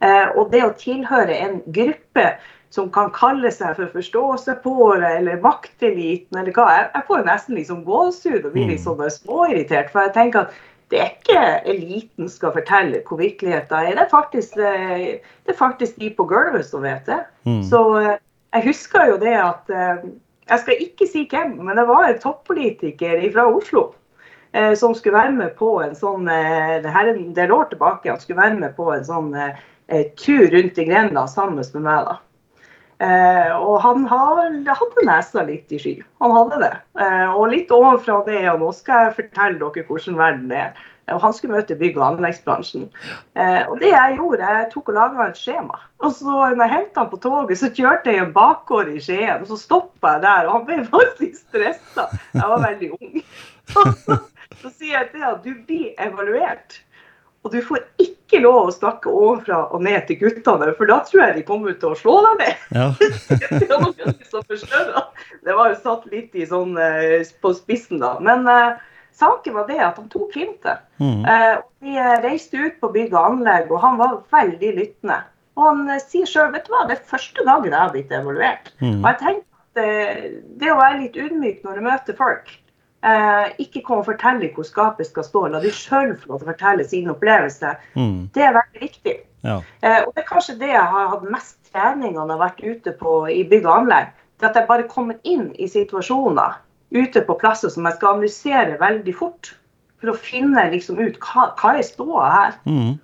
[0.05, 2.35] Eh, og det å tilhøre en gruppe
[2.71, 7.81] som kan kalle seg for forståelsespåere eller makteliten eller hva, jeg, jeg får nesten liksom
[7.87, 9.89] gåsehud og blir litt sånn småirritert.
[9.95, 10.59] For jeg tenker at
[10.91, 13.91] det er ikke eliten skal fortelle hvor virkeligheten er.
[13.97, 17.21] Det er faktisk, eh, det er faktisk de på gulvet som vet det.
[17.45, 17.63] Mm.
[17.63, 18.17] Så eh,
[18.57, 20.09] jeg husker jo det at eh,
[20.49, 23.91] Jeg skal ikke si hvem, men det var en toppolitiker fra Oslo
[24.81, 28.17] som skulle være med på en sånn det her er en del år tilbake, han
[28.19, 29.29] skulle være med på en sånn
[30.17, 32.09] tur rundt i grenda sammen med meg.
[32.09, 32.17] da.
[32.99, 35.97] Eh, og han hadde nesa litt i sky.
[36.23, 36.75] Han hadde det.
[36.99, 40.87] Eh, og litt ovenfra det, og nå skal jeg fortelle dere hvordan verden er.
[41.09, 42.89] Og han skulle møte bygg- og anleggsbransjen.
[43.39, 45.79] Eh, og det jeg gjorde, jeg tok og laga et skjema.
[46.05, 49.41] Og så når jeg hentet han på toget, så kjørte jeg en bakgård i Skien.
[49.41, 52.09] Og så stoppa jeg der, og han ble faktisk stressa.
[52.35, 53.23] Jeg var veldig ung.
[54.61, 56.83] så sier jeg til ham du blir evaluert.
[57.47, 61.21] Og du får ikke lov å snakke ovenfra og ned til guttene, for da tror
[61.23, 62.55] jeg de kommer til å slå deg ned.
[62.75, 62.87] Ja.
[65.47, 68.11] det var jo satt litt i sånn, eh, på spissen da.
[68.25, 68.71] Men eh,
[69.19, 70.85] saken var det at han tok hintet.
[71.03, 71.25] Mm.
[71.25, 75.21] Eh, vi eh, reiste ut på bygg og anlegg, og han var veldig lyttende.
[75.59, 78.15] Og han eh, sier sjøl vet du hva, det er første gangen jeg har blitt
[78.15, 78.73] evaluert.
[78.83, 79.01] Mm.
[79.01, 79.83] Og jeg tenker at
[80.59, 82.49] det å være litt ydmyk når du møter folk,
[83.05, 86.49] eh, ikke komme og fortelle hvor skapet skal stå, la de sjøl få lov til
[86.49, 88.29] å fortelle sin opplevelse, Mm.
[88.35, 89.17] det er veldig viktig.
[89.45, 89.61] Ja.
[89.83, 92.65] Eh, og det er kanskje det jeg har hatt mest trening når jeg har vært
[92.65, 94.09] ute på, i bygg og anlegg.
[94.41, 96.57] Det at jeg bare kommer inn i situasjoner
[96.95, 99.55] ute på plasser som jeg skal analysere veldig fort.
[100.01, 102.53] For å finne liksom ut hva, hva er ståa her.
[102.67, 102.99] Mm.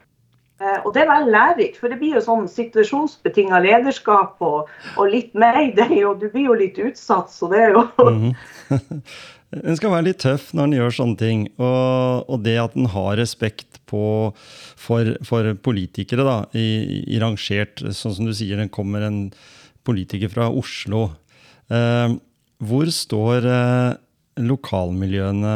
[0.62, 5.11] Eh, og det er veldig lærerikt, for det blir jo sånn situasjonsbetinga lederskap og, og
[5.11, 8.35] litt mayday, og du blir jo litt utsatt, så det er jo Mhm.
[9.62, 11.47] Den skal være litt tøff når den gjør sånne ting.
[11.59, 14.05] Og, og det at den har respekt på,
[14.81, 19.29] for, for, politikere, da, i, i, rangert Sånn som du sier, den kommer en
[19.85, 21.11] politiker fra Oslo.
[21.73, 22.17] Eh,
[22.64, 24.01] hvor står eh,
[24.45, 25.53] lokalmiljøene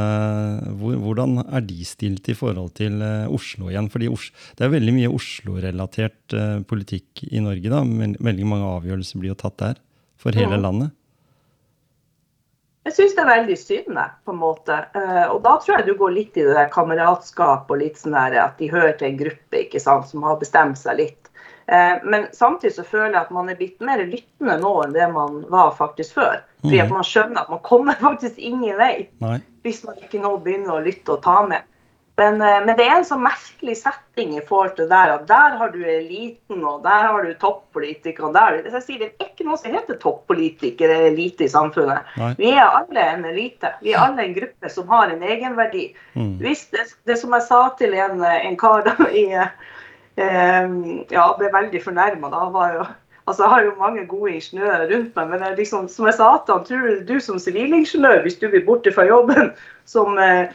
[0.78, 3.90] hvor, Hvordan er de stilt i forhold til eh, Oslo igjen?
[3.92, 7.72] Fordi Os det er veldig mye Oslo-relatert eh, politikk i Norge.
[7.72, 9.82] da, men Veldig mange avgjørelser blir jo tatt der
[10.18, 10.62] for hele ja.
[10.62, 10.94] landet.
[12.86, 14.76] Jeg syns det er veldig synd, på en måte.
[14.96, 18.16] Uh, og da tror jeg du går litt i det der kameratskap og litt sånn
[18.16, 21.32] der at de hører til en gruppe ikke sant, som har bestemt seg litt.
[21.68, 25.08] Uh, men samtidig så føler jeg at man er blitt mer lyttende nå enn det
[25.12, 26.38] man var faktisk før.
[26.62, 26.96] Fordi at mhm.
[26.96, 29.36] man skjønner at man kommer faktisk ingen vei Nei.
[29.66, 31.66] hvis man ikke nå begynner å lytte og ta med.
[32.18, 35.54] Men, eh, men, det er en sånn merkelig setting i forhold til der at der
[35.60, 38.32] har du eliten, og der har du toppolitikere.
[38.34, 42.10] Der, jeg sier, det er ikke noe som heter toppolitiker eller elite i samfunnet.
[42.18, 42.32] Nei.
[42.40, 43.70] Vi er alle en elite.
[43.84, 45.92] Vi er alle en gruppe som har en egenverdi.
[46.18, 46.34] Mm.
[46.42, 50.72] Hvis det, det, som jeg sa til en, en kar da i eh,
[51.14, 52.34] Ja, ble veldig fornærma.
[52.34, 52.88] Da var jo
[53.28, 56.54] Altså, Jeg har jo mange gode ingeniører rundt meg, men liksom, som jeg sa til
[56.54, 59.50] han, tror du som sivilingeniør, hvis du blir borte fra jobben
[59.84, 60.54] som eh, Eh,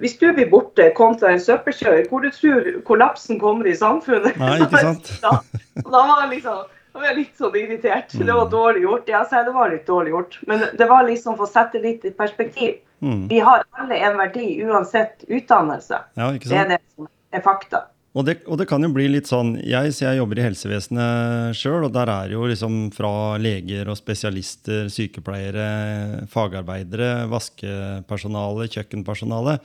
[0.00, 4.36] hvis du blir borte kontra en søppelkjører, hvor du tror kollapsen kommer i samfunnet?
[4.40, 5.12] Nei, ikke sant?
[5.22, 5.36] da,
[5.84, 8.14] da var jeg liksom da var jeg litt sånn irritert.
[8.18, 8.50] Det var mm.
[8.50, 9.10] dårlig gjort.
[9.12, 10.38] Ja, det var litt dårlig gjort.
[10.50, 12.80] Men det var liksom for å sette litt i perspektiv.
[12.98, 13.28] Mm.
[13.30, 16.00] Vi har alle en verdi uansett utdannelse.
[16.18, 16.32] Ja?
[16.34, 17.84] Det er det som er fakta.
[18.10, 21.84] Og det, og det, kan jo bli litt sånn Jeg, jeg jobber i helsevesenet sjøl,
[21.86, 29.60] og der er jo liksom fra leger og spesialister, sykepleiere, fagarbeidere, vaskepersonale, kjøkkenpersonale.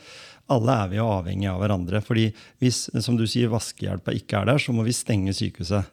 [0.53, 2.03] Alle er vi jo avhengig av hverandre.
[2.05, 2.27] fordi
[2.61, 5.89] hvis som du sier, vaskehjelpa ikke er der, så må vi stenge sykehuset.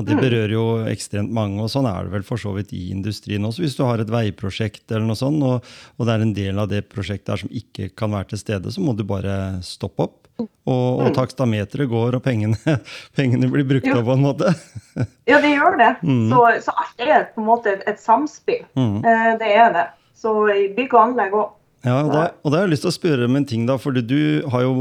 [0.00, 0.22] Og det mm.
[0.24, 3.64] berører jo ekstremt mange, og sånn er det vel for så vidt i industrien også.
[3.66, 5.66] Hvis du har et veiprosjekt eller noe sånt, og,
[5.98, 8.72] og det er en del av det prosjektet her som ikke kan være til stede,
[8.72, 9.36] så må du bare
[9.66, 10.16] stoppe opp.
[10.40, 11.14] Og, og mm.
[11.18, 12.56] takstameteret går, og pengene,
[13.18, 14.54] pengene blir brukt opp på en måte.
[15.30, 15.90] ja, det gjør det.
[16.00, 16.26] Mm.
[16.32, 18.64] Så, så, alt er på en måte et, et samspill.
[18.78, 19.02] Mm.
[19.04, 19.86] Eh, det er det.
[20.16, 20.32] Så
[20.76, 21.52] bygg og anlegg òg.
[21.84, 23.76] Ja, og da, og da har jeg lyst til å spørre om en ting, da.
[23.80, 24.20] For du
[24.52, 24.74] har jo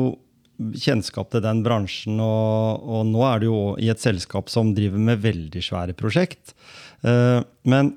[0.59, 5.01] kjennskap til den bransjen, og, og, nå er du jo i et selskap som driver
[5.09, 6.53] med veldig svære prosjekt.
[7.05, 7.93] Uh, men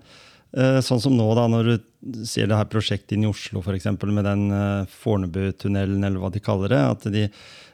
[0.56, 3.90] uh, sånn som nå, da, når du ser det her prosjektet inn i Oslo, f.eks.
[4.04, 7.26] med den uh, Fornebutunnelen, eller hva de kaller det, at de,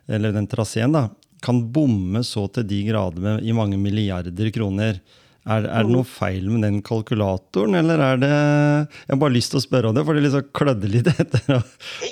[0.09, 1.09] eller den traseen, da,
[1.45, 5.03] kan bomme så til de grader med, i mange milliarder kroner.
[5.49, 9.55] Er, er, det noe feil med den kalkulatoren, eller er det Jeg har bare lyst
[9.55, 11.63] til å spørre om det, for det liksom klødde litt etter.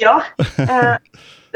[0.04, 0.20] ja.
[0.66, 0.94] Eh,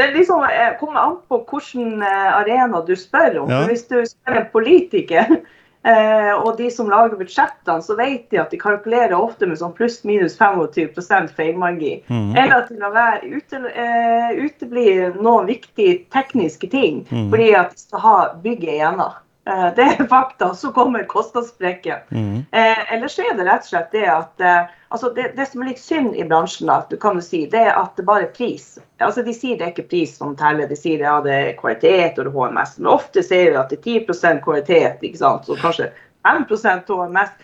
[0.01, 3.53] det liksom, eh, kommer an på hvilken eh, arena du spør om.
[3.53, 3.65] Ja.
[3.69, 5.35] Hvis du spør en politiker
[5.81, 9.73] Eh, og de som lager budsjettene, så vet de at de kalkulerer ofte med sånn
[9.77, 11.95] pluss-minus 25 feilmargi.
[12.11, 12.35] Mm.
[12.37, 17.31] Eller at det være ute, eh, uteblir noen viktige tekniske ting mm.
[17.33, 19.17] fordi at de skal ha bygget igjennom.
[19.51, 20.55] Eh, det er fakta.
[20.55, 21.99] Så kommer kostnadssprekken.
[22.11, 22.45] Mm.
[22.51, 25.73] Eh, ellers er det rett og slett det at eh, altså det, det, som er
[25.73, 28.77] litt synd i bransjen, da, kan du si, det er at det bare er pris.
[29.03, 32.21] Altså De sier det er ikke pris som teller, de sier ja, det er kvalitet
[32.23, 32.77] og HMS.
[32.79, 35.49] Men ofte sier vi at det er 10% kvalitet, ikke sant?
[35.49, 35.91] så kanskje
[36.29, 37.35] 5% HMS.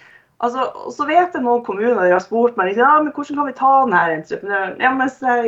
[0.45, 3.57] Altså, så vet jeg noen kommuner de har spurt meg ja, men hvordan kan vi
[3.57, 4.81] ta denne entreprenøren.
[4.85, 5.39] Ja, men så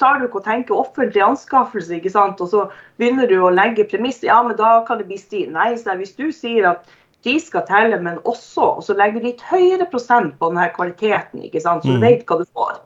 [0.00, 2.40] tar du ikke og tenker offentlig anskaffelse, ikke sant?
[2.40, 2.64] og så
[3.00, 4.22] begynner du å legge premiss.
[4.26, 5.50] Ja, men da kan det bli stil.
[5.54, 6.88] Nei, så hvis du sier at
[7.24, 11.60] de skal telle, men også og så legger litt høyere prosent på denne kvaliteten, ikke
[11.62, 11.84] sant?
[11.84, 12.06] så du mm.
[12.06, 12.80] vet hva du får.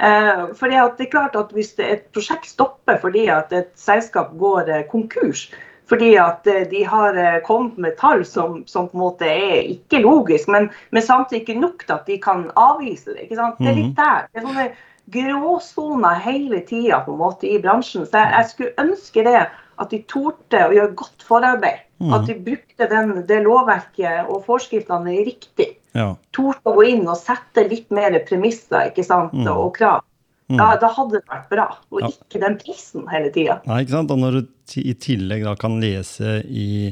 [0.00, 4.30] Eh, fordi at det er klart at Hvis et prosjekt stopper fordi at et selskap
[4.40, 5.50] går eh, konkurs,
[5.90, 9.66] fordi at eh, de har eh, kommet med tall som, som, på en måte er
[9.74, 13.26] ikke logisk, men, men samtidig ikke nok til at de kan avvise det.
[13.26, 13.58] ikke sant?
[13.58, 13.98] Det er litt mm.
[13.98, 14.28] der.
[14.30, 14.68] Det er sånne
[15.12, 17.02] gråsoner hele tida
[17.42, 18.06] i bransjen.
[18.06, 19.40] Så jeg, jeg, skulle ønske det
[19.80, 21.86] at de torde å gjøre godt forarbeid.
[22.00, 22.12] Mm.
[22.16, 25.74] At de brukte den, det lovverket og forskriftene riktig.
[25.96, 26.14] Ja.
[26.36, 29.48] Torde å gå inn og sette litt mer premisser ikke sant, mm.
[29.52, 30.04] og krav.
[30.50, 30.58] Mm.
[30.58, 32.08] Ja, da hadde det vært bra, og ja.
[32.10, 33.60] ikke den prisen hele tida.
[33.70, 34.10] Nei, ikke sant?
[34.10, 34.48] Og når du
[34.80, 36.90] i tillegg da kan lese i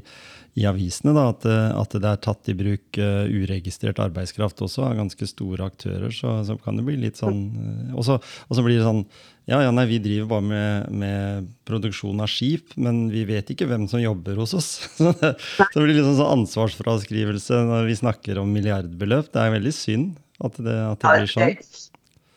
[0.58, 4.96] i avisene da, at, at, det er tatt i bruk uh, uregistrert arbeidskraft også av
[4.98, 6.10] ganske store aktører.
[6.14, 9.04] Så, så kan det bli litt sånn uh, Og så blir det sånn
[9.48, 13.64] ja, ja, nei, vi driver bare med, med, produksjon av skip, men vi vet ikke
[13.70, 14.66] hvem som jobber hos oss.
[14.98, 19.30] Så det, så blir litt sånn, sånn ansvarsfraskrivelse når vi snakker om milliardbeløp.
[19.32, 21.87] Det er veldig synd at det, at det blir sånn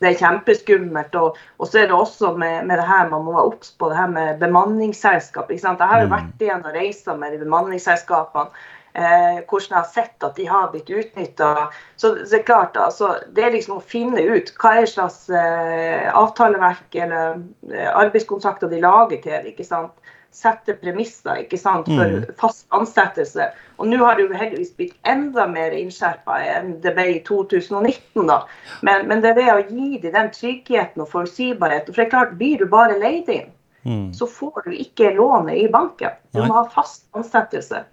[0.01, 1.15] det er kjempeskummelt.
[1.21, 3.89] Og, og, så er det også med, med, det her man må være obs på
[3.91, 5.51] det her med bemanningsselskap.
[5.51, 5.81] ikke sant?
[5.81, 6.15] Jeg har jo mm.
[6.17, 8.67] vært igjen og reist med de bemanningsselskapene.
[8.93, 11.69] Eh, hvordan jeg har sett at de har blitt utnytta.
[11.95, 15.29] Så, så det er klart, altså, det er liksom å finne ut hva er slags
[15.31, 17.39] eh, avtaleverk eller
[17.71, 19.47] eh, arbeidskontrakter de lager til.
[19.53, 19.95] ikke sant?
[20.31, 22.25] Sette premisser ikke sant, for Mm.
[22.39, 23.49] fast ansettelse.
[23.79, 28.27] Og nå har det jo heldigvis blitt enda mer innskjerpa enn det ble i 2019.
[28.27, 28.45] da.
[28.81, 31.93] Men, men det er ved å gi dem den tryggheten og forutsigbarheten.
[31.93, 33.49] For det er klart, blir du bare leid inn,
[33.83, 34.13] Mm.
[34.13, 36.11] så får du ikke lånet i banken.
[36.33, 37.83] Du må ha fast ansettelse.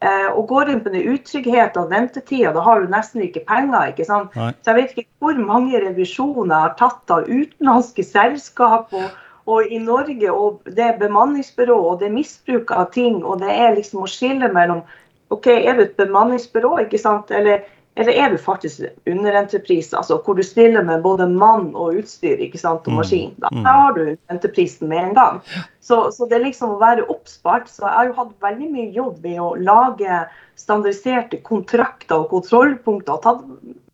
[0.00, 3.92] Eh, og går inn på den utryggheten og ventetida, da har du nesten ikke penger.
[3.92, 4.34] ikke sant?
[4.34, 4.52] Nei.
[4.62, 9.10] Så jeg vet ikke hvor mange revisjoner har tatt av utenlandske selskap og,
[9.46, 13.50] og i Norge, og det er bemanningsbyrå, og det er misbruk av ting, og det
[13.50, 14.82] er liksom å skille mellom
[15.30, 17.62] OK, er du et bemanningsbyrå, ikke sant, eller,
[17.96, 22.58] eller er du faktisk underentreprise, altså hvor du stiller med både mann og utstyr ikke
[22.60, 22.96] sant, og Mm.
[22.96, 23.34] maskin.
[23.40, 23.64] Da Mm.
[23.64, 25.40] har du entreprisen med en gang.
[25.80, 27.68] Så, så det er liksom å være oppspart.
[27.68, 30.26] Så jeg har jo hatt veldig mye jobb i å lage
[30.56, 33.12] standardiserte kontrakter og kontrollpunkter.
[33.12, 33.40] og tatt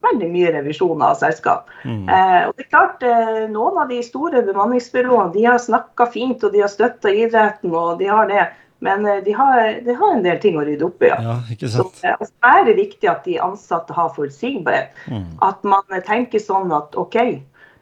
[0.02, 1.68] veldig mye revisjoner av selskap.
[1.84, 2.08] Mm.
[2.08, 6.44] Eh, og det er klart, eh, Noen av de store bemanningsbyråene de har snakka fint
[6.44, 7.74] og de har støtta idretten.
[7.74, 8.48] og de har det,
[8.80, 11.08] Men eh, de har, de har en del ting å rydde opp i.
[11.08, 11.16] Ja.
[11.20, 12.00] Ja, ikke Så sant?
[12.04, 14.90] eh, og så er det viktig at de ansatte har forutsigbarhet.
[15.11, 15.24] Mm.
[15.42, 17.16] At man tenker sånn at OK,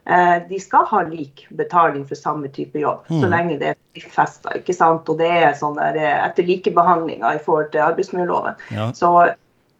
[0.06, 3.30] eh, de skal ha lik betaling for samme type jobb, så Mm.
[3.30, 4.48] lenge det er festa.
[4.56, 8.54] Og det er sånn der, eh, etter likebehandlinga i forhold til arbeidsmiljøloven.
[8.72, 8.90] Ja.
[8.92, 9.34] Så,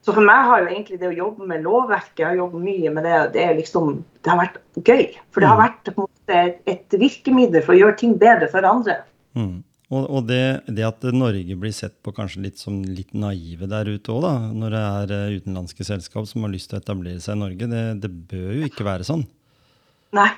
[0.07, 2.91] så for meg har jo egentlig det å jobbe med lovverket, jeg har jobbet mye
[2.95, 5.07] med det, det liksom, det har vært gøy.
[5.35, 5.65] For det har Mm.
[5.67, 9.01] vært måte et virkemiddel for å gjøre ting bedre for andre.
[9.35, 9.65] Mm.
[9.91, 13.87] Og, og det, det at Norge blir sett på kanskje litt som litt naive der
[13.87, 17.21] ute òg, da, når det er eh, utenlandske selskap som har lyst til å etablere
[17.23, 19.23] seg i Norge, det, det bør jo ikke være sånn.
[20.17, 20.31] Nei.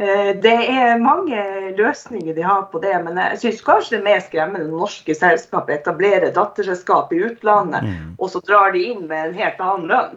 [0.00, 1.40] Eh, Det er mange
[1.76, 5.14] løsninger de har på det, men jeg syns kanskje det er mer skremmende når norske
[5.14, 8.14] selskap etablerer datterselskap i utlandet, Mm.
[8.18, 10.16] og så drar de inn med en helt annen lønn.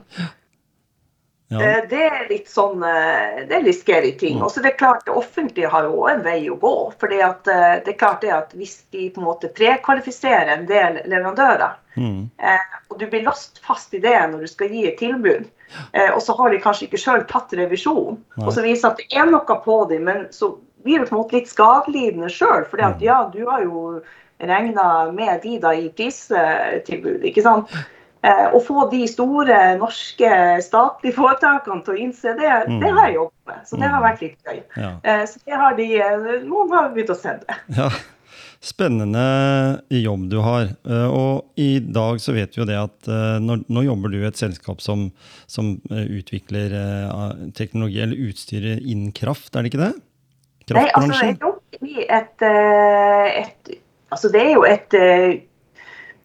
[1.54, 1.62] Ja.
[1.62, 4.42] Eh, Det er litt sånn eh, Det er litt scary ting.
[4.42, 6.74] Og så er klart det offentlige har jo også en vei å gå.
[7.00, 11.80] For det er klart det at hvis de på en måte prekvalifiserer en del leverandører,
[11.96, 12.30] Mm.
[12.42, 12.58] eh,
[12.90, 15.46] og du blir låst fast i det når du skal gi et tilbud,
[15.94, 18.48] eh, og så har de kanskje ikke sjøl tatt revisjon, Nei.
[18.48, 21.22] og så viser at det er noe på dem, men så blir du på en
[21.22, 22.66] måte litt skadelidende sjøl.
[22.66, 22.98] For Mm.
[23.00, 24.02] ja, du har jo
[24.42, 27.70] regna med de da i pristilbud, ikke sant.
[28.24, 30.30] Eh, å få de store norske
[30.64, 32.80] statlige foretakene til å innse det, Mm.
[32.80, 33.60] det har jeg jobbet med.
[33.68, 34.06] Så det har Mm.
[34.10, 34.64] vært litt gøy.
[34.78, 34.92] Ja.
[35.04, 37.56] Eh, så det har de, eh, noen har begynt å se det.
[37.78, 37.90] ja.
[38.64, 40.70] Spennende jobb du har.
[40.88, 43.08] Og i dag så vet vi jo det at
[43.44, 45.12] når, nå jobber du i et selskap som,
[45.48, 46.72] som utvikler
[47.54, 49.94] teknologi eller utstyr innen kraft, er det ikke det?
[50.72, 51.28] Nei, altså, Kraftbransjen?
[51.28, 52.42] jeg jobber i et,
[53.44, 53.80] et
[54.14, 54.94] Altså, det er jo et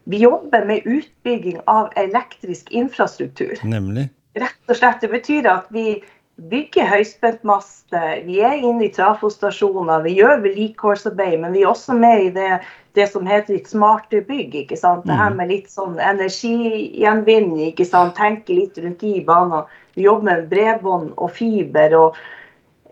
[0.03, 3.57] Vi jobber med utbygging av elektrisk infrastruktur.
[3.63, 4.09] Nemlig.
[4.39, 5.01] Rett og slett.
[5.01, 6.01] Det betyr at vi
[6.49, 12.21] bygger høyspentmaster, vi er inne i trafostasjoner, vi gjør vedlikeholdsarbeid, men vi er også med
[12.23, 12.61] i det,
[12.95, 14.55] det som heter litt smarte bygg.
[14.55, 15.05] ikke sant?
[15.05, 15.37] Det her Mhm.
[15.37, 18.15] med litt sånn energigjenvinning, ikke sant?
[18.15, 19.65] tenke litt rundt de banene.
[19.95, 22.15] Vi jobber med bredbånd og fiber og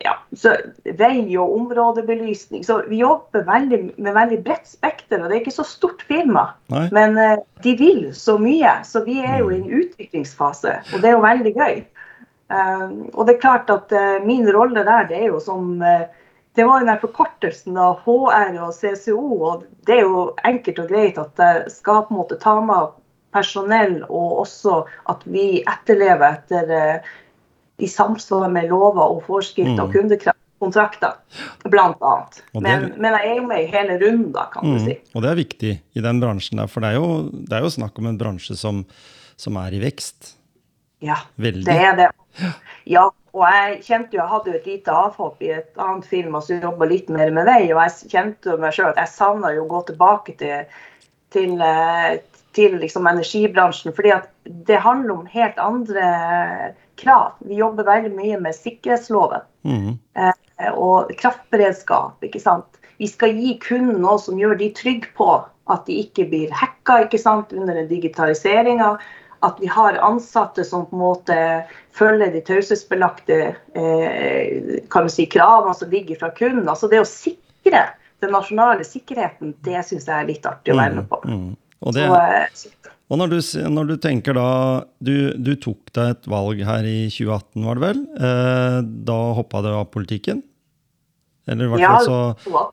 [0.04, 0.54] ja, så
[0.98, 2.66] vei og områdebelysning.
[2.66, 6.52] Så vi jobber veldig, med veldig bredt spekter, og det er ikke så stort firma.
[6.74, 6.86] Nei?
[6.94, 11.10] Men uh, de vil så mye, så vi er jo i en utviklingsfase, og det
[11.10, 11.82] er jo veldig gøy.
[12.48, 15.82] Uh, og det er klart at uh, min rolle der, det er jo som
[16.58, 21.20] Det var den forkortelsen av HR og CCO, og det er jo enkelt og greit
[21.22, 22.96] at jeg skal på en måte ta med
[23.30, 24.80] personell, og også
[25.14, 27.06] at vi etterlever etter
[27.80, 29.94] i samsvar med lover og forskrifter og Mm.
[29.94, 31.14] kundekontrakter,
[32.54, 34.80] det- Men, men jeg er jo med i hele runden, kan du Mm.
[34.86, 34.98] si.
[35.16, 37.70] Og det er viktig i den bransjen der, for det er jo, det er jo
[37.70, 38.86] snakk om en bransje som,
[39.38, 40.34] som er i vekst.
[41.02, 41.16] Ja.
[41.38, 41.66] Veldig.
[41.66, 42.10] Det er det.
[42.88, 46.36] Ja, og jeg kjente jo, jeg hadde jo et lite avhopp i et annet film
[46.36, 49.08] og så jobba litt mer med vei, og jeg kjente jo meg sjøl at jeg
[49.10, 50.66] savna jo å gå tilbake til,
[51.30, 52.18] til, eh,
[52.58, 53.94] til liksom energibransjen.
[53.96, 54.18] fordi
[54.68, 56.10] det handler om helt andre
[56.98, 57.38] krav.
[57.46, 59.98] Vi jobber veldig mye med sikkerhetsloven Mm.
[60.16, 62.24] eh, og kraftberedskap.
[62.24, 62.80] ikke sant?
[62.98, 67.04] Vi skal gi kunden noe som gjør de trygge på at de ikke blir hacka
[67.04, 68.98] ikke sant, under digitaliseringa.
[69.44, 71.38] At vi har ansatte som på en måte
[71.94, 76.66] følger de taushetsbelagte eh, kan si, kravene som ligger fra kunden.
[76.68, 77.84] Altså det å sikre
[78.24, 81.22] den nasjonale sikkerheten, det syns jeg er litt artig å være med på.
[81.28, 81.52] Mm.
[81.86, 84.48] Og, det, eh, og når, du, når du tenker da
[85.04, 88.02] du, du tok deg et valg her i 2018, var det vel?
[88.18, 88.80] Eh,
[89.12, 90.42] da hoppa du av politikken?
[91.48, 92.20] Eller i hvert fall så.
[92.52, 92.66] Ja,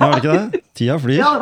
[0.00, 0.62] var det ikke det?
[0.78, 1.20] Tida flyr.
[1.20, 1.32] Ja,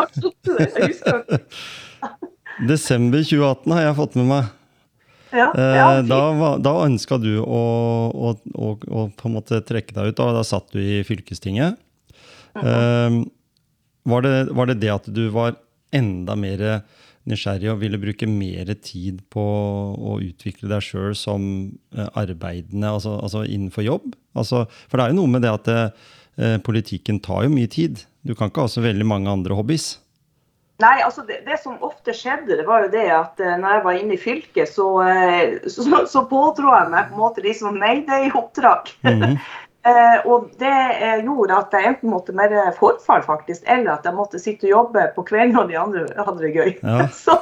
[0.49, 1.43] det var sånn.
[2.69, 4.55] Desember 2018 har jeg fått med meg.
[5.31, 7.59] Ja, Eh, ja, da da ønska du å,
[8.09, 10.17] å, å, å på en måte trekke deg ut.
[10.17, 11.77] Da, da satt du i fylkestinget.
[12.57, 13.19] Eh,
[14.09, 15.59] var, det, var det det at du var
[15.95, 16.65] enda mer
[17.29, 19.45] nysgjerrig og ville bruke mer tid på
[19.95, 21.43] å utvikle deg sjøl som
[21.97, 24.13] eh, arbeidende, altså, altså innenfor jobb?
[24.39, 28.05] Altså, for det er jo noe med det at eh, politikken tar jo mye tid.
[28.25, 29.97] Du kan ikke ha så veldig mange andre hobbies.
[30.79, 33.85] Nei, altså det, det som ofte skjedde, det var jo det at eh, når jeg
[33.87, 37.81] var inne i fylket, så, eh, så, så, pådro jeg meg på en måte liksom
[37.83, 38.93] mayday-oppdrag.
[39.09, 39.39] Mhm.
[39.87, 44.17] eh, og det eh, gjorde at jeg enten måtte mer forfall, faktisk, eller at jeg
[44.17, 46.71] måtte sitte og jobbe på kvelden når de andre hadde det gøy.
[46.83, 47.09] Ja.
[47.25, 47.37] så,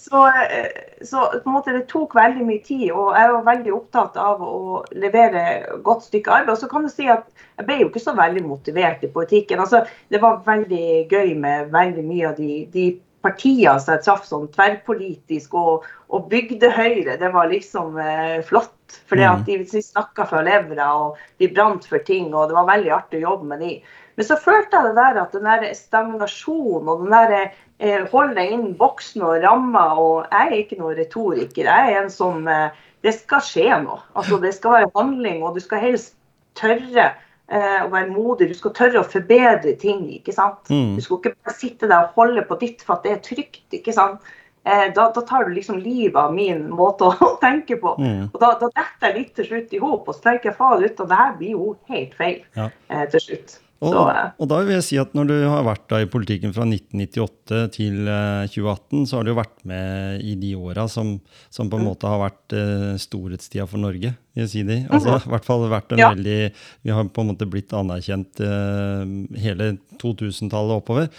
[0.00, 0.68] så, eh,
[1.02, 4.44] så på en måte det tok veldig mye tid, og jeg var veldig opptatt av
[4.44, 5.46] å levere
[5.86, 6.54] godt stykke arbeid.
[6.54, 7.26] Og så kan du si at
[7.58, 9.62] jeg ble jo ikke så veldig motivert i politikken.
[9.62, 12.92] Altså, det var veldig gøy med veldig mye av de, de
[13.24, 17.18] partiene som jeg traff sånn tverrpolitisk, og, og bygde Høyre.
[17.20, 18.74] Det var liksom eh, flott.
[19.10, 22.70] Fordi at de, de snakka fra levra, og de brant for ting, og det var
[22.70, 23.74] veldig artig å jobbe med de.
[24.14, 28.36] Men så følte jeg det der at den der stagnasjonen og den der eh, holde
[28.38, 31.66] deg innen boksen og ramma, og jeg er ikke noen retoriker.
[31.66, 33.98] Jeg er en som eh, Det skal skje noe.
[34.16, 36.14] Altså, det skal være handling, og du skal helst
[36.56, 38.48] tørre eh, å være modig.
[38.48, 40.06] Du skal tørre å forbedre ting.
[40.14, 40.70] ikke sant?
[40.70, 40.94] Mm.
[40.96, 43.66] Du skal ikke bare sitte der og holde på ditt for at det er trygt.
[43.76, 44.24] ikke sant?
[44.64, 47.96] Eh, da, da tar du liksom livet av min måte å tenke på.
[48.00, 48.30] Mm.
[48.32, 50.86] Og da, da detter jeg litt til slutt i hop, og så tenker jeg faen
[50.86, 52.70] ut, og det her blir jo helt feil Ja.
[52.88, 53.60] eh, til slutt.
[53.84, 56.06] Og, Så, eh, og da vil jeg si at når du har vært da i
[56.08, 60.86] politikken fra 1998 til eh, 2018, så har du jo vært med i de åra
[60.88, 61.10] som,
[61.52, 64.78] som på en måte har vært eh, storhetstida for Norge, vil jeg si det.
[64.88, 66.08] Altså, I hvert fall vært en Ja.
[66.14, 66.38] veldig
[66.86, 69.04] Vi har på en måte blitt anerkjent eh,
[69.44, 71.10] hele 2000-tallet oppover.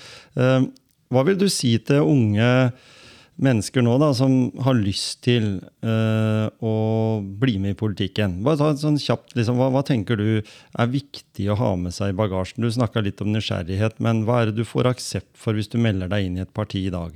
[1.13, 2.49] Hva vil du si til unge
[3.35, 6.75] mennesker nå da, som har lyst til uh, å
[7.21, 8.39] bli med i politikken.
[8.45, 11.95] Bare ta et sånn kjapt, liksom, hva, hva tenker du er viktig å ha med
[11.95, 12.63] seg i bagasjen?
[12.63, 15.79] Du snakka litt om nysgjerrighet, men hva er det du får aksept for hvis du
[15.81, 17.15] melder deg inn i et parti i dag?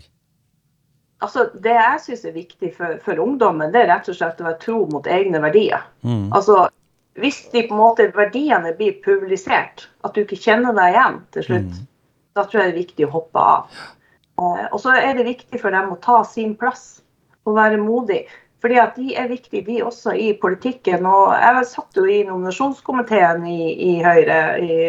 [1.20, 4.48] altså, det jeg syns er viktig for, for ungdommen, det er rett og slett å
[4.50, 5.84] være tro mot egne verdier.
[6.08, 6.30] Mm.
[6.36, 6.68] Altså,
[7.20, 11.48] hvis de på en måte verdiene blir publisert, at du ikke kjenner deg igjen til
[11.50, 11.88] slutt, Mm.
[12.36, 13.82] da tror jeg det er viktig å hoppe av.
[14.40, 17.02] Eh, og så er det viktig for dem å ta sin plass
[17.48, 18.24] og være modig.
[18.60, 21.08] Fordi at de er viktige, de også i politikken.
[21.08, 24.80] Og jeg satt jo i nominasjonskomiteen i, i Høyre i,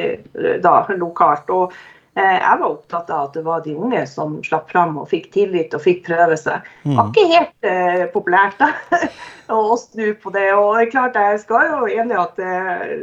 [0.64, 1.52] da, lokalt.
[1.54, 1.76] Og
[2.18, 5.74] jeg var opptatt av at det var de unge som slapp fram og fikk tillit
[5.76, 6.66] og fikk prøve seg.
[6.82, 8.72] Det var ikke helt eh, populært da,
[9.54, 10.48] å snu på det.
[10.58, 12.96] Og klart, jeg skal jo enig at eh,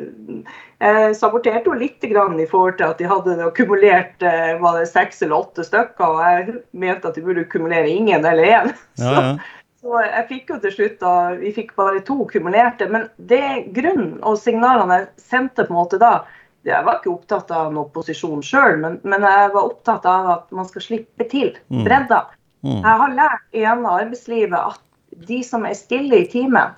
[0.84, 4.90] jeg saboterte jo litt grann i forhold til at de hadde kumulert eh, var det
[4.92, 6.04] seks eller åtte stykker.
[6.12, 8.76] Og jeg mente at de burde kumulere ingen eller én.
[9.02, 9.38] Ja, ja.
[9.78, 12.90] Så jeg fikk jo til slutt da, Vi fikk bare to kumulerte.
[12.92, 16.26] Men det grunnen og signalene jeg sendte på en måte da
[16.68, 20.50] Jeg var ikke opptatt av noen opposisjon sjøl, men, men jeg var opptatt av at
[20.56, 21.84] man skal slippe til Mm.
[21.88, 22.26] bredda.
[22.66, 22.82] Mm.
[22.82, 24.82] Jeg har lært gjennom arbeidslivet at
[25.28, 26.76] de som er stille i timen,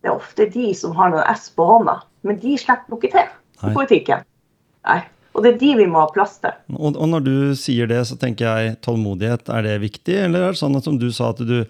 [0.00, 1.98] det er ofte de som har noen S på hånda.
[2.24, 3.28] Men de slipper ikke til
[3.68, 4.24] i politikken.
[4.88, 5.00] Nei.
[5.36, 6.52] Og det er de vi må ha plass til.
[6.74, 10.16] Og, og når du sier det, så tenker jeg tålmodighet, er det viktig?
[10.26, 11.62] Eller er det sånn at som du sa, at du,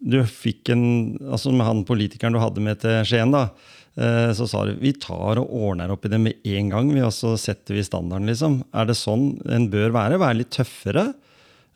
[0.00, 0.86] du fikk en
[1.26, 3.48] Altså med han politikeren du hadde med til Skien, da.
[3.96, 7.02] Eh, Så sa de vi tar og ordner opp i det med en gang, vi,
[7.04, 8.60] og så setter vi standarden, liksom.
[8.76, 10.20] Er det sånn en bør være?
[10.22, 11.10] Være litt tøffere?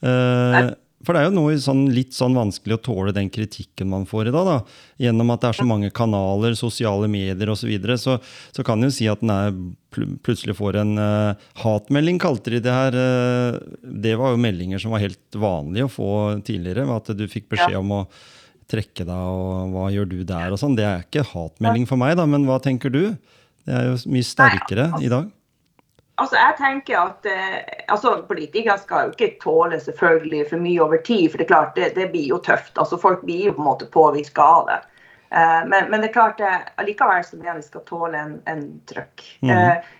[0.00, 4.02] Eh, For det er jo noe sånn, litt sånn vanskelig å tåle den kritikken man
[4.08, 4.44] får i dag.
[4.44, 4.56] da,
[5.00, 7.62] Gjennom at det er så mange kanaler, sosiale medier osv.
[7.62, 8.18] Så, videre, så
[8.52, 12.60] så kan en jo si at en pl plutselig får en uh, hatmelding, kalte de
[12.60, 12.92] det her.
[12.92, 16.10] Uh, det var jo meldinger som var helt vanlige å få
[16.44, 16.84] tidligere.
[16.92, 18.04] At du fikk beskjed om å
[18.70, 20.78] trekke deg, og hva gjør du der, og sånn.
[20.78, 23.02] Det er ikke hatmelding for meg, da, men hva tenker du?
[23.66, 25.28] Det er jo mye sterkere i dag.
[26.20, 31.00] Altså, jeg tenker at eh, altså, Politikere skal jo ikke tåle selvfølgelig for mye over
[31.06, 32.76] tid, for det er klart, det, det blir jo tøft.
[32.76, 34.80] altså Folk blir jo på en måte påvirka av det.
[35.30, 38.36] Eh, men, men det er klart, eh, likevel så mener jeg vi skal tåle en,
[38.50, 39.24] en trøkk.
[39.40, 39.54] Mhm.
[39.54, 39.96] Eh,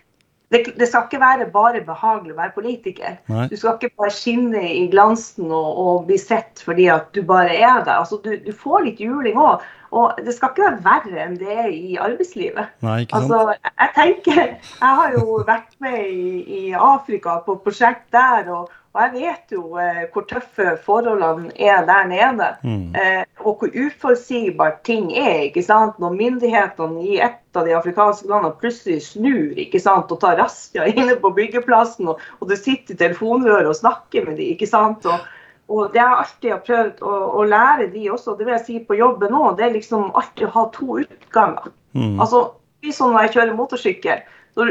[0.51, 3.19] det, det skal ikke være bare behagelig å være politiker.
[3.31, 3.45] Nei.
[3.51, 7.55] Du skal ikke bare skinne i glansen og, og bli sett fordi at du bare
[7.55, 8.01] er der.
[8.01, 9.63] Altså, du, du får litt juling òg.
[9.95, 12.75] Og det skal ikke være verre enn det er i arbeidslivet.
[12.87, 13.33] Nei, ikke sant?
[13.37, 14.43] Altså, jeg tenker,
[14.83, 19.53] jeg har jo vært med i, i Afrika på prosjekt der, og, og jeg vet
[19.55, 22.49] jo eh, hvor tøffe forholdene er der nede.
[22.67, 22.97] Mm.
[22.99, 25.45] Eh, og hvor uforutsigbart ting er.
[25.47, 25.99] ikke sant?
[26.03, 30.11] Når myndighetene i et av de afrikanske landene plutselig snur ikke sant?
[30.11, 34.41] og tar razzia inne på byggeplassen, og, og du sitter i telefonrøret og snakker med
[34.41, 34.51] dem.
[34.57, 35.07] ikke sant?
[35.07, 35.23] Og,
[35.71, 38.81] og det jeg alltid har prøvd å, å, lære de også, det vil jeg si
[38.89, 41.71] på jobben òg, det er liksom alltid å ha to utganger.
[41.95, 42.17] Mm.
[42.19, 42.49] Altså,
[42.91, 44.27] sånn når jeg kjører motorsykkel.
[44.59, 44.67] Du,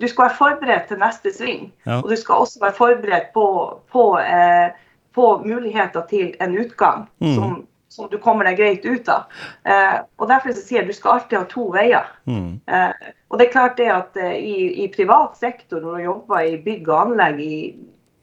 [0.00, 2.00] du, skal være forberedt til neste sving, ja.
[2.00, 3.46] og du skal også være forberedt på,
[3.92, 4.74] på, eh,
[5.14, 7.34] på muligheter til en utgang mm.
[7.34, 7.56] som,
[7.88, 9.26] som, du kommer deg greit ut av.
[9.62, 12.08] Eh, og Derfor sier jeg du skal alltid ha to veier.
[12.26, 12.60] Mm.
[12.66, 16.46] Eh, og det er klart det at eh, i, i privat sektor, når du jobber
[16.46, 17.58] i bygg og anlegg i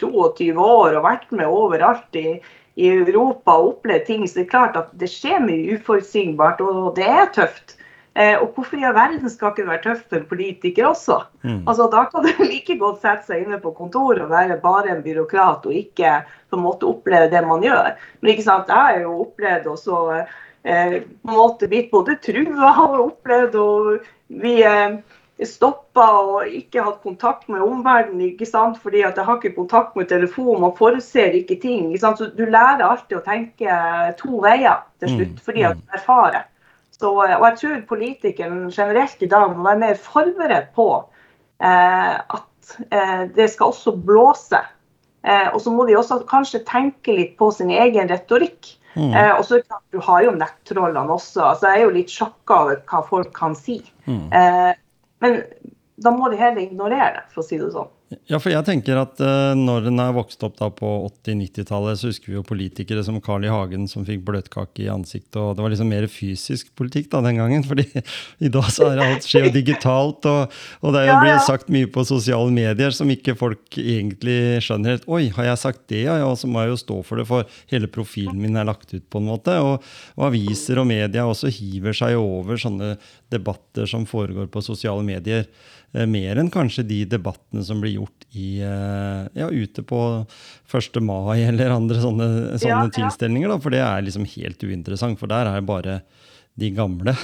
[0.01, 2.39] 22 år og vært med overalt i,
[2.81, 6.95] i Europa og opplevd ting, så det er klart at det skjer mye uforutsigbart, og
[6.97, 7.77] det er tøft.
[8.13, 11.21] Eh, og hvorfor i all verden skal ikke det være tøft for en politiker også?
[11.47, 11.61] Mm.
[11.63, 15.03] Altså, Da kan du like godt sette seg inne på kontoret og være bare en
[15.05, 16.17] byråkrat og ikke
[16.51, 17.95] på en måte oppleve det man gjør.
[18.19, 22.75] Men ikke sant, jeg har jo opplevd også eh, på en måte blitt både trua
[22.89, 23.89] og opplevd og
[24.43, 24.99] vi eh,
[25.47, 28.27] stoppa og ikke hatt kontakt med omverdenen.
[28.27, 28.75] ikke sant?
[28.83, 31.93] Fordi at jeg har ikke kontakt med telefonen, man forutser ikke ting.
[31.93, 32.19] ikke sant?
[32.19, 33.81] Så Du lærer alltid å tenke
[34.19, 35.85] to veier til mm, slutt, fordi at mm.
[35.87, 36.50] du erfarer.
[37.01, 40.87] Så, og jeg tror politikeren generelt i dag må være mer forberedt på
[41.63, 44.61] eh, at eh, det skal også blåse.
[45.25, 48.75] Eh, og så må de også kanskje tenke litt på sin egen retorikk.
[48.95, 49.13] Mm.
[49.15, 51.41] Eh, og så Du har jo nettrollene også.
[51.53, 53.81] altså Jeg er jo litt sjokka over hva folk kan si.
[54.05, 54.27] Mm.
[54.33, 54.73] Eh,
[55.21, 55.41] men
[56.01, 57.89] da må de heller ignorere det, for å si det sånn.
[58.27, 60.87] Ja, for jeg tenker at uh, Når en er vokst opp da på
[61.23, 63.51] 80-90-tallet, så husker vi jo politikere som Carl I.
[63.51, 65.37] Hagen som fikk bløtkake i ansiktet.
[65.39, 67.63] og Det var liksom mer fysisk politikk da den gangen.
[67.69, 67.87] fordi
[68.43, 70.27] i dag så er alt skjer jo digitalt.
[70.27, 75.07] Og, og det blir sagt mye på sosiale medier som ikke folk egentlig skjønner helt.
[75.11, 76.05] Oi, har jeg sagt det?
[76.09, 78.91] Ja, ja, så må jeg jo stå for det, for hele profilen min er lagt
[78.91, 79.55] ut på en måte.
[79.63, 82.97] Og, og aviser og media også hiver seg over sånne
[83.31, 85.47] debatter som foregår på sosiale medier.
[85.91, 88.00] Eh, mer enn kanskje de debattene som blir gjort
[88.31, 90.01] i, eh, ja, ute på
[90.71, 91.01] 1.
[91.03, 92.29] mai eller andre sånne,
[92.61, 93.51] sånne ja, tilstelninger.
[93.51, 95.99] Da, for det er liksom helt uinteressant, for der er det bare
[96.59, 97.15] de gamle.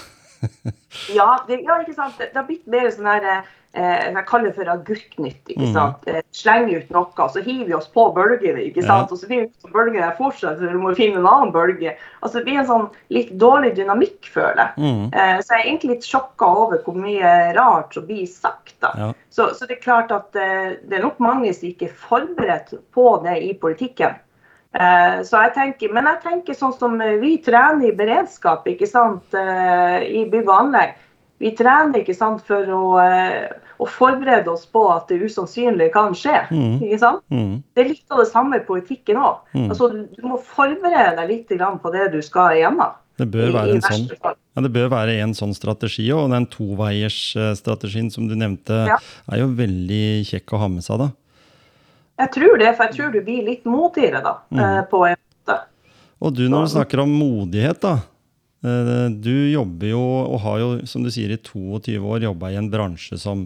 [1.17, 2.19] ja, det, ja, ikke sant.
[2.19, 5.43] Det har blitt mer sånn her eh, jeg kaller for agurknytt.
[5.51, 5.73] ikke mm.
[5.75, 6.07] sant?
[6.07, 6.25] Mm.
[6.35, 8.63] Slenge ut noe, så hiver vi oss på bølgene.
[8.67, 9.11] ikke sant?
[9.11, 9.13] Ja.
[9.13, 11.95] Og så blir der fortsatt, så du må finne en annen bølge.
[12.21, 14.83] Altså Det blir en sånn litt dårlig dynamikk, føler jeg.
[14.83, 15.03] Mm.
[15.13, 18.75] Eh, så jeg er egentlig litt sjokka over hvor mye rart som blir sagt.
[18.83, 18.93] da.
[18.97, 19.09] Ja.
[19.29, 22.73] Så, så, det er klart at eh, det er nok mange som ikke er forberedt
[22.95, 24.17] på det i politikken.
[24.77, 29.25] Eh, så jeg tenker, Men jeg tenker sånn som vi trener i beredskap, ikke sant,
[29.33, 30.97] eh, i bygg og anlegg.
[31.37, 32.83] Vi trener ikke sant, for å
[33.77, 36.39] og forberede oss på at det usannsynlige kan skje.
[36.49, 36.77] Mm.
[36.87, 37.23] ikke sant?
[37.33, 37.59] Mm.
[37.75, 39.43] Det er litt av det samme i politikken òg.
[39.53, 39.67] Mm.
[39.67, 41.53] Altså, du må forberede deg litt
[41.83, 42.95] på det du skal igjennom.
[43.17, 48.11] Det bør, være en sånn, ja, det bør være en sånn strategi, og den toveiersstrategien
[48.13, 48.99] som du nevnte, ja.
[49.33, 51.01] er jo veldig kjekk å ha med seg.
[51.01, 51.07] da.
[52.21, 54.61] Jeg tror det, for jeg tror du blir litt modigere da, mm.
[54.61, 55.57] Eh, på en måte.
[56.21, 57.95] Og du, når du snakker om modighet, da.
[58.65, 62.57] Eh, du jobber jo, og har jo, som du sier, i 22 år jobba i
[62.59, 63.45] en bransje som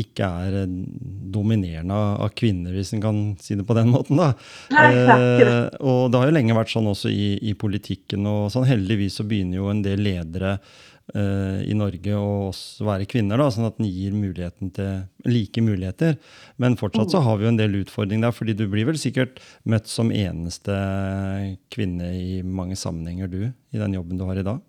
[0.00, 0.74] ikke er eh,
[1.34, 4.20] dominerende av kvinner, hvis en kan si det på den måten.
[4.20, 4.32] da.
[4.70, 8.26] Eh, og det har jo lenge vært sånn også i, i, politikken.
[8.26, 10.58] og sånn Heldigvis så begynner jo en del ledere
[11.10, 16.16] i Norge å oss være kvinner, da, sånn at den gir muligheten til like muligheter.
[16.60, 19.40] Men fortsatt så har vi jo en del utfordringer der, fordi du blir vel sikkert
[19.68, 20.76] møtt som eneste
[21.72, 24.60] kvinne i mange sammenhenger, du, i den jobben du har i dag?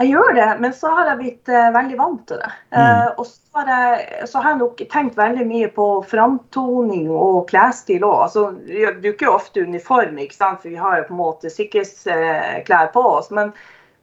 [0.00, 2.50] Jeg gjør det, men så har jeg blitt uh, veldig vant til det.
[2.72, 2.78] Mm.
[2.78, 7.42] Uh, og så har, jeg, så har, jeg, nok tenkt veldig mye på framtoning og
[7.50, 8.22] klesstil òg.
[8.24, 10.62] Altså, vi bruker jo ofte uniform, ikke sant?
[10.62, 13.28] for vi har jo på en måte sikkerhetsklær på oss.
[13.28, 13.52] men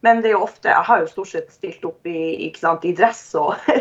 [0.06, 2.94] men det er jo ofte, jeg har jo stort sett stilt opp i, sant, i
[2.96, 3.56] dress og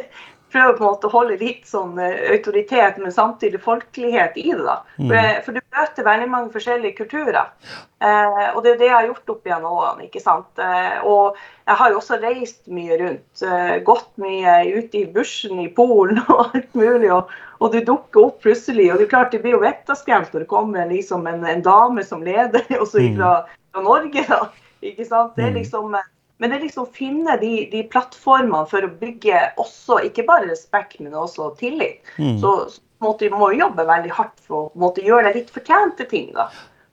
[0.51, 4.63] prøver på en måte å holde litt sånn eh, autoritet, men samtidig folkelighet i det.
[4.63, 4.78] da.
[4.97, 5.09] Mm.
[5.09, 7.51] For, for, du møter veldig mange forskjellige kulturer.
[7.99, 10.07] Eh, og det er det jeg har gjort opp gjennom årene.
[10.07, 10.49] ikke sant?
[10.63, 11.38] Eh, og
[11.68, 13.43] jeg har jo også reist mye rundt.
[13.43, 17.11] Eh, gått mye ute i bushen i Polen og alt mulig.
[17.13, 18.91] Og, og du dukker opp plutselig.
[18.93, 22.07] Og det er klart det blir jo vettaskremt når det kommer liksom en, en, dame
[22.07, 23.34] som leder, også fra,
[23.74, 24.24] fra Norge.
[24.32, 24.45] da.
[24.86, 25.36] Ikke sant?
[25.38, 25.60] Det er mm.
[25.62, 25.96] liksom,
[26.38, 30.50] men det er liksom å finne de, de, plattformene for å bygge også, ikke bare
[30.52, 32.04] respekt, men også tillit.
[32.22, 32.38] Mm.
[32.44, 36.06] Så, så måtte, må vi jobbe veldig hardt for å måtte gjøre det litt fortjente
[36.10, 36.30] ting.
[36.38, 36.50] da.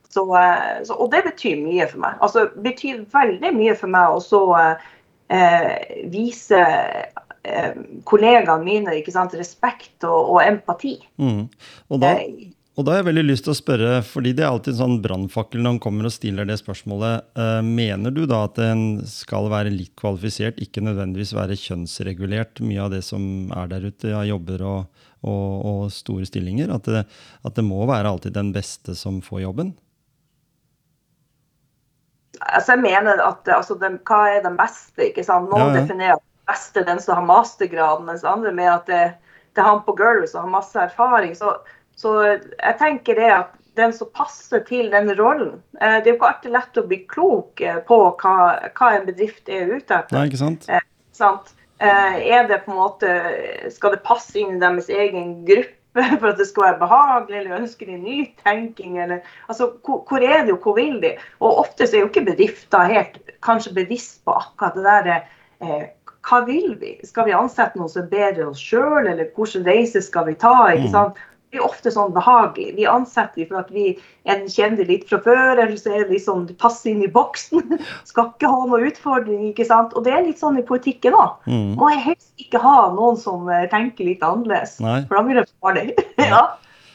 [0.08, 2.18] Så, eh, så, og det betyr mye for meg.
[2.24, 4.48] Altså, det betyr veldig mye for meg å
[5.28, 6.64] eh, vise
[7.44, 7.72] eh,
[8.08, 10.96] kollegaene mine sant, respekt og, og empati.
[11.20, 11.48] Mm.
[11.90, 14.50] Og da, eh, og da har jeg veldig lyst til å spørre, fordi det er
[14.50, 17.28] alltid en sånn brannfakkel når man kommer og stiller det spørsmålet.
[17.38, 22.82] Uh, mener du da at en skal være litt kvalifisert, ikke nødvendigvis være kjønnsregulert, mye
[22.82, 26.72] av det som er der ute av jobber og, og, og store stillinger?
[26.74, 27.04] At det,
[27.46, 29.74] at det, må være alltid den beste som får jobben?
[32.40, 35.08] altså jeg mener at altså, den, Hva er den beste?
[35.08, 35.50] ikke sant?
[35.50, 35.80] Noen Ja, ja.
[35.82, 39.02] definerer den beste den som har mastergraden, mens andre mener at det,
[39.54, 41.34] det er han på gulvet som har masse erfaring.
[41.38, 41.54] Så,
[41.98, 46.16] så jeg tenker det at den som passer til den rollen eh, Det er jo
[46.18, 48.34] ikke alltid lett å bli klok eh, på hva,
[48.70, 50.14] hva en bedrift er ute etter.
[50.14, 50.68] Nei, ikke sant?
[50.70, 50.84] Eh,
[51.14, 51.54] sant?
[51.82, 53.14] Eh, er det på en måte
[53.74, 55.80] Skal det passe inn i deres egen gruppe
[56.20, 60.40] for at det skal være behagelig, eller ønsker de nytenking, eller altså, hvor, hvor er
[60.42, 61.12] de, og hvor vil de?
[61.38, 65.12] Og ofte så er jo ikke bedrifter helt kanskje bevisst på akkurat det der
[65.62, 65.84] eh,
[66.24, 66.96] Hva vil vi?
[67.06, 70.34] Skal vi ansette noen som er bedre enn oss sjøl, eller hvilken reise skal vi
[70.40, 70.54] ta?
[70.72, 71.18] ikke sant?
[71.18, 72.74] Det er ofte sånn behagelig.
[72.78, 73.92] Vi ansetter for at vi
[74.30, 77.78] en kjenner litt fra før, eller så er det liksom sånn passer inn i boksen.
[78.10, 79.94] Skal ikke ha noen utfordring, ikke sant.
[79.94, 81.40] Og det er litt sånn i politikken òg.
[81.50, 81.74] Mm.
[81.80, 85.02] Må jeg helst ikke ha noen som eh, tenker litt annerledes, Nei.
[85.08, 85.88] for da blir det farlig.
[86.32, 86.44] ja.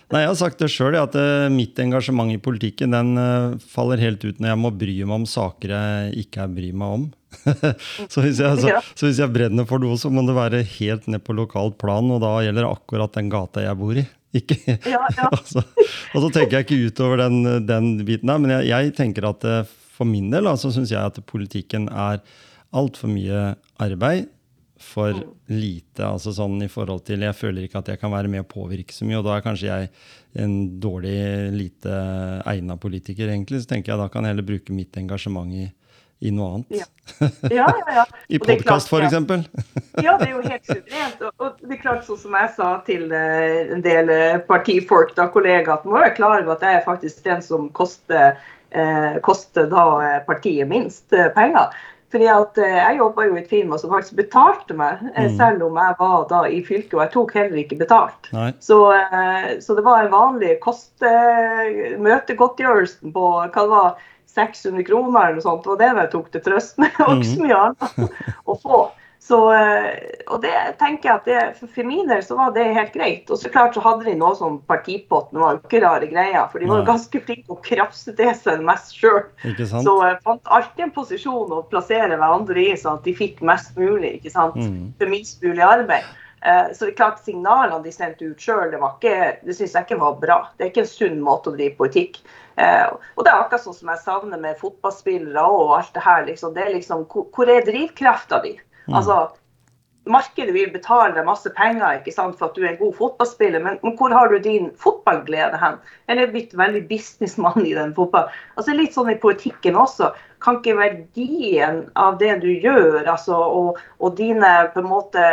[0.09, 4.01] Nei, Jeg har sagt det sjøl, at eh, mitt engasjement i politikken den eh, faller
[4.01, 7.03] helt ut når jeg må bry meg om saker jeg ikke bryr meg om.
[8.11, 11.05] så, hvis jeg, så, så hvis jeg brenner for noe, så må det være helt
[11.11, 14.05] ned på lokalt plan, og da gjelder det akkurat den gata jeg bor i.
[14.35, 15.29] Ikke, Ja, ja.
[15.37, 15.63] altså,
[16.13, 19.45] og så tenker jeg ikke utover den, den biten der, men jeg, jeg tenker at
[19.49, 22.21] eh, for min del så syns jeg at politikken er
[22.75, 24.29] altfor mye arbeid
[24.79, 25.11] for
[25.51, 26.05] lite.
[26.05, 28.95] altså sånn i forhold til, Jeg føler ikke at jeg kan være med å påvirke
[28.95, 29.89] så mye, og da er kanskje jeg
[30.39, 31.17] en dårlig,
[31.51, 31.97] lite
[32.47, 33.63] egna politiker, egentlig.
[33.63, 35.67] Så tenker jeg da kan jeg heller bruke mitt engasjement i,
[36.19, 36.65] i noe annet.
[36.81, 36.85] Ja.
[37.49, 38.05] Ja, ja, ja.
[38.35, 39.13] I podkast, f.eks.
[40.05, 41.21] Ja, det er jo helt suverent.
[41.23, 45.13] Og, og det er klart, sånn som jeg sa til eh, en del eh, partifolk,
[45.17, 48.35] da, kollegaer, at må være klar over at jeg er faktisk den som koster,
[48.71, 49.85] eh, koster da
[50.27, 51.71] partiet minst penger.
[52.09, 55.35] Fordi at Jeg jobba jo i et firma som faktisk betalte meg, Mm.
[55.37, 56.95] selv om jeg var da i fylket.
[56.97, 58.31] Og jeg tok heller ikke betalt.
[58.65, 58.79] Så,
[59.61, 60.89] så det var en vanlig kost,
[62.01, 64.01] møtegodtgjørelsen på hva det var,
[64.39, 65.63] 600 kroner eller noe sånt.
[65.67, 66.95] Det var det jeg tok til trøst med.
[67.05, 68.79] Og ikke så mye annet å få.
[69.29, 69.97] Så, eh,
[70.31, 73.27] og det tenker jeg at det, for, for min del så var det helt greit.
[73.29, 76.47] Og så klart så hadde de noe sånn partipott, det var jo ikke rare greier.
[76.49, 79.27] For de var jo ganske flinke å krafse til seg mest sjøl.
[79.83, 83.75] Så jeg fant alltid en posisjon å plassere hverandre i, sånn at de fikk mest
[83.77, 84.15] mulig.
[84.21, 84.55] ikke sant?
[84.55, 84.93] Mm.
[84.97, 86.07] For minst mulig arbeid.
[86.41, 89.73] Eh, Så det er klart Signalene de sendte ut sjøl, det, var ikke- det syns
[89.75, 90.47] jeg ikke var bra.
[90.57, 92.21] Det er ikke en sunn måte å drive politikk.
[92.23, 96.25] Eh, Og det er akkurat sånn som jeg savner med fotballspillere og alt det her.
[96.27, 96.55] Liksom.
[96.55, 98.57] Det er liksom, hvor er drivkrafta di?
[98.89, 99.27] Altså,
[100.09, 103.61] Markedet vil betale deg masse penger ikke sant, for at du er en god fotballspiller,
[103.61, 105.77] men, men hvor har du din fotballglede hen?
[106.09, 108.33] Eller er blitt veldig businessmann i den fotballen?
[108.57, 110.09] Altså Litt sånn i politikken også.
[110.41, 115.23] Kan ikke verdien av det du gjør, altså, og, og dine på en måte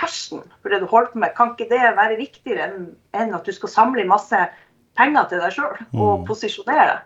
[0.00, 3.46] passion for det du holder på med, kan ikke det være viktigere enn, enn at
[3.48, 4.42] du skal samle masse
[4.98, 6.98] penger til deg sjøl og posisjonere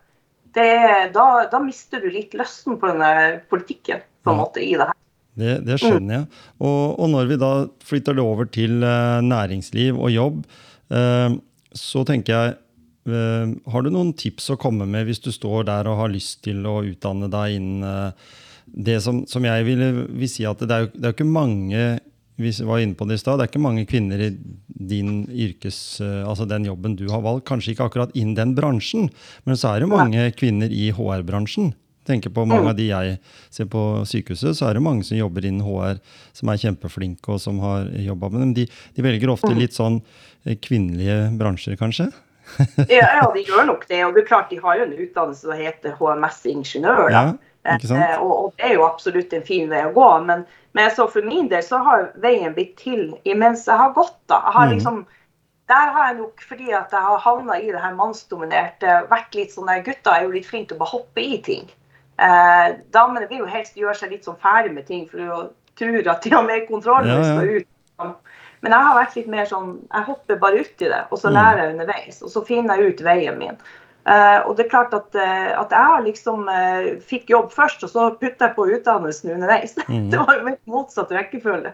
[0.57, 1.13] deg?
[1.15, 4.99] Da, da mister du litt lysten på denne politikken på en måte i det her.
[5.39, 6.27] Det, det skjønner jeg.
[6.61, 7.53] Og, og når vi da
[7.89, 10.43] flytter det over til eh, næringsliv og jobb,
[10.93, 11.39] eh,
[11.73, 12.57] så tenker jeg
[13.09, 16.43] eh, Har du noen tips å komme med hvis du står der og har lyst
[16.45, 18.13] til å utdanne deg innen
[18.73, 19.83] det som, som jeg vil,
[20.13, 21.87] vil si at det er jo det er jo ikke mange
[22.43, 24.31] vi var inne på det i stad, det er ikke mange kvinner i
[24.93, 29.09] din yrkes, eh, altså den jobben du har valgt, kanskje ikke akkurat innen den bransjen,
[29.47, 31.73] men så er det mange kvinner i HR-bransjen.
[32.03, 33.19] Tenker på mange av de jeg
[33.55, 33.81] ser på
[34.11, 36.01] sykehuset, så er det mange som jobber innen HR,
[36.35, 38.55] som er kjempeflinke og som har jobba med dem.
[38.57, 38.65] De,
[38.97, 40.01] de velger ofte litt sånn
[40.43, 42.11] eh, kvinnelige bransjer, kanskje.
[42.91, 44.01] Ja, ja, de gjør nok det.
[44.05, 47.07] Og det er klart de har jo en utdannelse som heter HMS-ingeniør.
[47.15, 47.23] Ja?
[47.63, 47.79] Eh,
[48.19, 50.09] Og, og det er jo absolutt en fin vei å gå.
[50.27, 50.43] Men,
[50.75, 54.17] men så for min del så har veien blitt til imens jeg har gått.
[54.29, 54.41] da.
[54.47, 54.75] Jeg har Mhm.
[54.75, 55.07] liksom,
[55.69, 59.53] der har jeg nok, fordi at jeg har havna i det her mannsdominerte, vært litt
[59.53, 61.71] sånn der Gutta er jo litt flinke til å bare hoppe i ting.
[62.19, 66.11] Eh, damene vil jo helst gjøre seg litt sånn ferdig med ting, for de tror
[66.11, 67.41] at de har mer kontroll Ja, ja.
[67.43, 67.67] ut.
[68.63, 71.35] Men jeg har vært litt mer sånn Jeg hopper bare uti det, og så Mm.
[71.35, 72.23] lærer jeg underveis.
[72.23, 73.59] Og så finner jeg ut veien min.
[74.03, 77.91] Eh, og det er klart at, uh, at jeg liksom uh, fikk jobb først, og
[77.93, 79.77] så putta jeg på utdannelsen underveis.
[79.93, 80.09] Mm.
[80.11, 81.73] det var jo helt motsatt rekkefølge.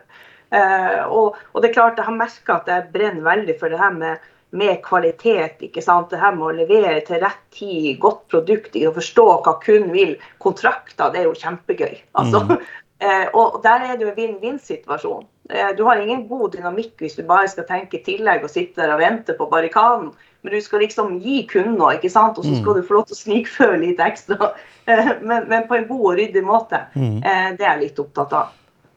[1.12, 3.93] Og, og det er klart jeg har merka at jeg brenner veldig for det her
[3.95, 4.24] med,
[4.57, 5.61] med kvalitet.
[5.62, 6.09] ikke sant?
[6.11, 8.91] Det her med å levere til rett tid, godt produkt, ikke?
[8.91, 10.16] å forstå hva kunden vil.
[10.43, 12.01] Kontrakter, det er jo kjempegøy.
[12.18, 12.43] altså.
[12.49, 12.66] Mm.
[12.99, 15.26] Eh, og der er det jo en vinn-vinn-situasjon.
[15.51, 18.96] Eh, du har ingen god dynamikk hvis du bare skal tenke tillegg og sitte der
[18.96, 20.11] og vente på barrikaden.
[20.42, 22.38] Men du skal liksom gi kunden noe, ikke sant?
[22.38, 24.53] og så skal du få lov til å snikføre litt ekstra.
[24.88, 26.78] Eh, men, men på en god og ryddig måte.
[26.94, 27.18] Mm.
[27.20, 28.55] Det er jeg litt opptatt av.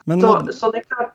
[0.07, 1.10] Men Så, så det er klart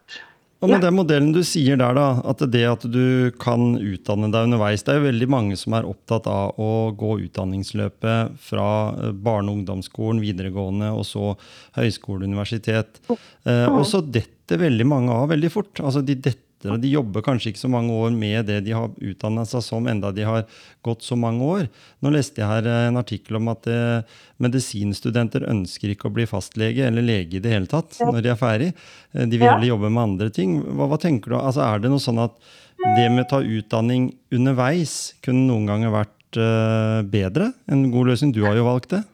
[0.65, 4.47] Og med den modellen du sier der, da, at det at du kan utdanne deg
[4.49, 9.13] underveis Det er jo veldig mange som er opptatt av å gå utdanningsløpet fra eh,
[9.13, 11.35] barne- og ungdomsskolen, videregående og så
[11.77, 13.03] høyskole, universitet.
[13.11, 15.85] Eh, og så detter veldig mange av veldig fort.
[15.85, 18.89] Altså de detter og de jobber kanskje ikke så mange år med det de har
[18.89, 20.45] utdanna seg som, enda de har
[20.87, 21.67] gått så mange år.
[22.01, 26.87] Nå leste jeg her en artikkel om at eh, medisinstudenter ønsker ikke å bli fastlege
[26.89, 28.71] eller lege i det hele tatt når de er ferdig.
[29.13, 30.59] Eh, de vil heller jobbe med andre ting.
[30.65, 31.39] Hva, hva tenker du?
[31.41, 32.39] Altså, er det noe sånn at
[32.77, 37.53] det med å ta utdanning underveis kunne noen ganger vært eh, bedre?
[37.73, 38.35] En god løsning?
[38.37, 39.05] Du har jo valgt det.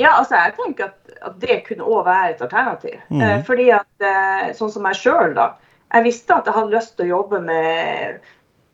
[0.00, 2.96] Ja, altså jeg tenker at, at det kunne òg være et alternativ.
[3.14, 3.20] Mm.
[3.22, 5.52] Eh, fordi at, eh, sånn som meg sjøl, da
[5.94, 8.24] jeg visste at jeg hadde lyst til å jobbe med,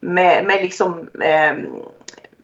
[0.00, 1.66] med, med liksom med,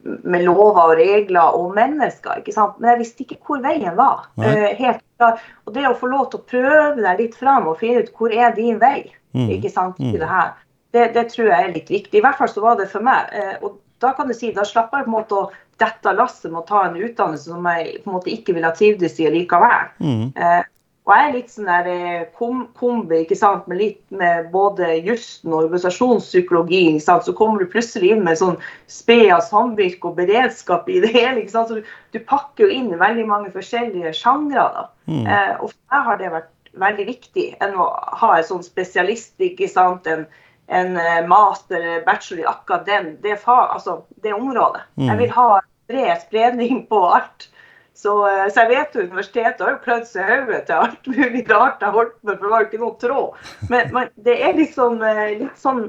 [0.05, 2.45] med, lover og regler og mennesker.
[2.79, 4.29] Men jeg visste ikke hvor veien var.
[4.39, 5.41] Uh, helt klar.
[5.65, 8.35] Og det å få lov til å prøve deg litt fram og finne ut hvor
[8.35, 9.49] er din vei mm.
[9.59, 10.21] ikke sant, i mm.
[10.21, 10.55] det her,
[10.95, 12.21] det, det, tror jeg er litt viktig.
[12.21, 13.33] I hvert fall så var det for meg.
[13.33, 15.47] Uh, og da kan du si, da slapper jeg på en måte å
[15.81, 18.77] dette lasset med å ta en utdannelse som jeg på en måte ikke ville ha
[18.77, 19.93] trivdes i likevel.
[20.01, 20.31] Mm.
[20.37, 20.63] Uh,
[21.07, 24.89] og jeg er litt sånn der eh, kom, kombi, ikke sant, med litt med både
[25.07, 26.81] jussen og organisasjonspsykologi.
[26.91, 28.57] ikke sant, Så kommer du plutselig inn med sånn
[28.91, 31.45] sped av samvirke og beredskap i det hele.
[31.45, 34.67] ikke sant, så Du, du pakker jo inn veldig mange forskjellige sjangre.
[34.75, 34.85] da.
[35.07, 35.23] Mm.
[35.31, 36.53] Eh, og for meg har det vært
[36.87, 37.87] veldig viktig enn å
[38.21, 40.27] ha en sånn spesialist, ikke sant, en,
[40.67, 44.83] en eh, master, bachelor i akkurat den, det, fag, altså, det området.
[44.99, 45.07] Mm.
[45.13, 45.51] Jeg vil ha
[45.87, 47.47] bred spredning på alt.
[47.97, 51.07] Så, eh, så, jeg vet jo universitetet har jo klødd seg i hodet til alt
[51.09, 53.47] mulig rart jeg holdt med, for det var jo ikke noe tråd.
[53.71, 55.87] Men, men, det er liksom eh, litt sånn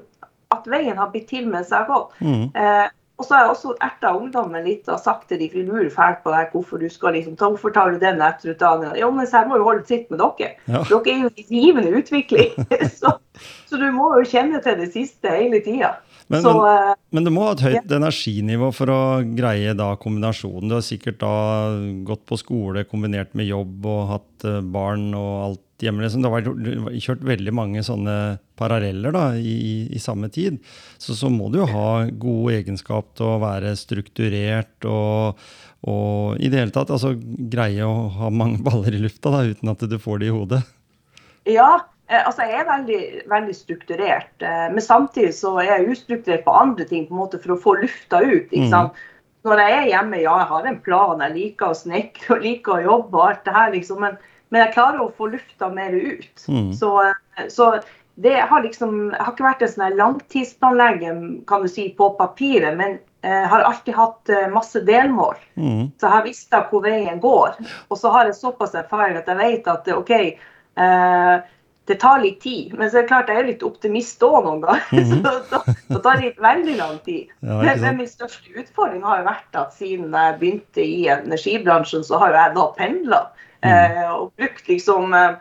[0.56, 2.16] at veien har blitt til mens jeg har gått.
[2.24, 2.46] Mm.
[2.56, 2.86] Eh,
[3.18, 5.90] og så har jeg også erta ungdommen litt og sagt til de for de lurer
[5.94, 8.94] fælt på deg, hvorfor du skal liksom, hvorfor tar du den etterutdanninga.
[9.02, 10.52] Jo, men jeg må jo holde tritt med dere.
[10.70, 10.84] Ja.
[10.86, 12.54] Dere er jo i rivende utvikling.
[13.00, 13.16] så,
[13.66, 15.96] så, du må jo kjenne til det siste hele tida.
[16.28, 18.00] Men, så, men, men, du må ha et høyt ja.
[18.00, 19.02] energinivå for å
[19.38, 20.68] greie da kombinasjonen.
[20.68, 21.32] Du har sikkert da
[22.08, 26.04] gått på skole kombinert med jobb og hatt eh, barn og alt hjemme.
[26.04, 26.26] Liksom.
[26.26, 28.18] Du har kjørt veldig mange sånne
[28.60, 30.60] paralleller da, i, i, samme tid.
[31.00, 35.44] Så, så må du jo ha god egenskap til å være strukturert og,
[35.88, 39.72] og i det hele tatt altså, greie å ha mange baller i lufta da, uten
[39.72, 40.66] at du får det i hodet.
[41.48, 46.46] Ja, Eh, altså, Jeg er veldig, veldig strukturert, eh, men samtidig så er jeg ustrukturert
[46.46, 48.48] på andre ting på en måte for å få lufta ut.
[48.48, 48.72] ikke mm.
[48.72, 48.96] sant?
[48.96, 49.14] Mm.
[49.48, 52.78] Når jeg er hjemme, ja, jeg har en plan, jeg liker å snekre og liker
[52.78, 54.16] å jobbe, og alt det her, liksom, men,
[54.50, 56.46] men jeg klarer å få lufta mer ut.
[56.48, 56.72] Mm.
[56.80, 57.74] Så, eh, så,
[58.18, 61.20] det har liksom har ikke vært en sånn langtidsplanlegger
[61.52, 62.98] kan du si, på papiret, men
[63.28, 65.36] jeg har alltid hatt masse delmål.
[65.60, 65.92] Mm.
[66.00, 67.58] Så jeg har visst hvor veien går.
[67.92, 71.36] Og så har jeg såpass erfaring at jeg vet at OK eh,
[71.88, 72.74] det tar litt tid.
[72.76, 74.84] Men så er det klart jeg er litt optimist òg noen ganger.
[74.98, 75.42] Mm -hmm.
[75.50, 77.28] så, så, tar det veldig lang tid.
[77.40, 82.04] Ja, men, men, min største utfordring har jo vært at siden jeg begynte i energibransjen,
[82.04, 83.22] så har jo jeg da pendla.
[83.64, 83.70] Mm.
[83.72, 85.36] Eh, og brukt liksom eh,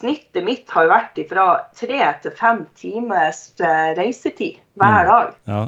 [0.00, 1.44] Snittet mitt har jo vært fra
[1.76, 5.08] tre til fem times eh, reisetid hver mm.
[5.08, 5.34] dag.
[5.44, 5.66] Ja.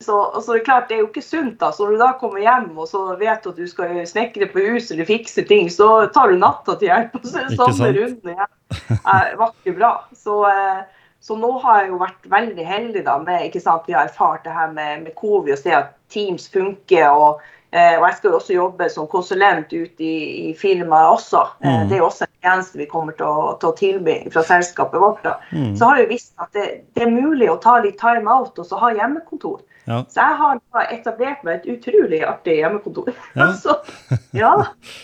[0.00, 1.60] Så, så, det er klart, det er jo ikke sunt.
[1.60, 4.48] da, så Når du da kommer hjem og så vet du at du skal snekre
[4.52, 7.14] på huset eller fikse ting, så tar du natta til hjelp.
[7.14, 8.55] og så er det samme runden igjen
[9.38, 9.92] var ikke bra.
[10.16, 10.82] Så, eh,
[11.20, 14.44] så, nå har jeg jo vært veldig heldig da med ikke sant, Vi har erfart
[14.44, 17.08] det her med, med covid og se at Teams funker.
[17.10, 20.16] og eh, og jeg skal jo også jobbe som konsulent ute i,
[20.50, 21.42] i firmaet også.
[21.60, 21.88] Eh, mm.
[21.90, 25.26] Det er også en tjeneste vi kommer til å, til å tilby fra selskapet vårt.
[25.52, 25.74] Mm.
[25.76, 26.66] Så har vi visst at det,
[26.96, 29.60] det, er mulig å ta litt time out og så ha hjemmekontor.
[29.86, 30.00] Ja.
[30.10, 33.12] Så jeg har etablert meg et utrolig artig hjemmekontor.
[33.38, 33.50] Ja.
[33.62, 33.76] så,
[34.34, 34.54] ja,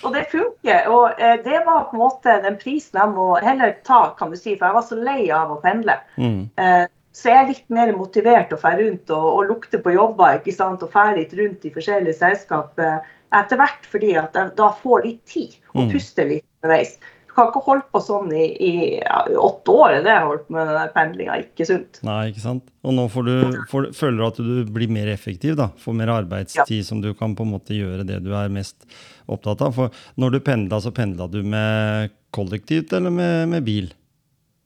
[0.03, 0.89] og det funker.
[0.91, 4.39] Og eh, det var på en måte den prisen jeg må heller ta, kan du
[4.39, 6.01] si, for jeg var så lei av å pendle.
[6.17, 6.43] Mm.
[6.57, 10.39] Eh, så jeg er litt mer motivert å dra rundt og, og, lukte på jobber
[10.39, 13.01] ikke sant, og dra litt rundt i forskjellige selskap eh,
[13.37, 15.91] etter hvert, fordi at jeg da får litt tid og mm.
[15.93, 16.97] puster litt underveis.
[17.33, 20.69] Du kan ikke holde på sånn i, i ja, åtte år, det har holdt med
[20.69, 21.39] den pendlinga.
[21.47, 22.01] Ikke sunt.
[22.05, 22.67] Nei, ikke sant.
[22.85, 23.37] Og nå får du,
[23.71, 25.71] får, føler du at du blir mer effektiv, da.
[25.81, 26.85] Får mer arbeidstid ja.
[26.85, 28.85] som du kan på en måte gjøre det du er mest
[29.33, 29.73] opptatt av.
[29.79, 33.89] For når du pendla, så pendla du med kollektivt eller med, med bil?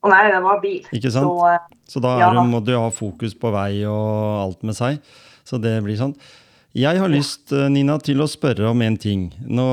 [0.06, 0.82] Å nei, det var bil.
[0.94, 1.26] Ikke sant?
[1.26, 2.32] Så, eh, så da ja.
[2.46, 5.00] må du ha fokus på vei og alt med seg.
[5.46, 6.14] Så det blir sånn.
[6.76, 9.30] Jeg har lyst eh, Nina, til å spørre om en ting.
[9.42, 9.66] Nå,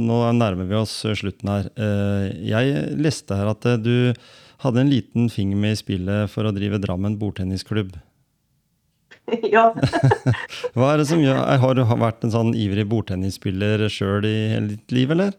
[0.00, 1.70] nå, nærmer vi oss eh, slutten her.
[2.44, 4.12] Jeg leste her at du
[4.64, 7.96] hadde en liten finger med i spillet for å drive Drammen bordtennisklubb.
[9.28, 9.74] Ja.
[10.76, 14.70] Hva er det som gjør Har du vært en sånn ivrig bordtennisspiller sjøl i hele
[14.70, 15.34] ditt liv, eller?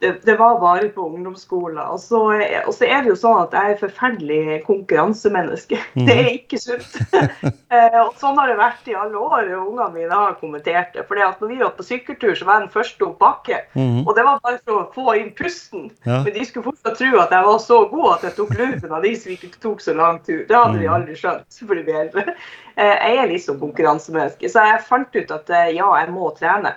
[0.00, 1.78] Det, det, var bare på ungdomsskolen.
[1.78, 2.20] Og så,
[2.66, 5.80] og så, er det jo sånn at jeg er forferdelig konkurransemenneske.
[6.08, 6.98] Det er ikke sunt.
[7.68, 9.50] Eh, og sånn har det vært i alle år.
[9.58, 11.02] Ungene mine har kommentert det.
[11.04, 13.58] For når vi var på sykkeltur, så var jeg den første opp bakke.
[13.74, 14.06] Mm.
[14.06, 15.90] Og det var bare for å få inn pusten.
[16.08, 16.22] Ja.
[16.24, 19.04] Men de skulle fortsatt tro at jeg var så god at jeg tok luven av
[19.04, 20.46] de som ikke tok så lang tur.
[20.48, 20.94] Det hadde de mm.
[20.96, 21.60] aldri skjønt.
[21.60, 22.26] for de bedre.
[22.78, 26.76] Eh, jeg er liksom konkurransemenneske, så jeg fant ut at eh, ja, jeg må trene.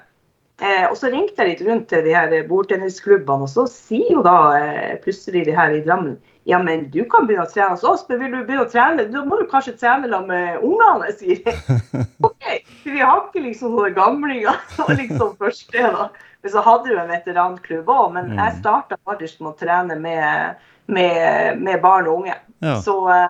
[0.62, 4.22] Eh, og så ringte jeg litt rundt til de her bordtennisklubbene, og så sier jo
[4.26, 7.84] da eh, plutselig de her i Drammen ja, men du kan begynne å trene hos
[7.86, 11.12] oss, men vil du begynne å trene, da må du kanskje trene sammen med ungene,
[11.20, 11.82] sier jeg.
[12.28, 12.48] OK,
[12.82, 14.58] for vi har ikke liksom noen gamlinger.
[14.78, 16.08] som liksom første, da.
[16.42, 18.58] Men så hadde du en veteranklubb òg, men jeg mm.
[18.64, 22.40] starta faktisk med å trene med, med, med barn og unge.
[22.66, 22.80] Ja.
[22.82, 23.28] Så eh,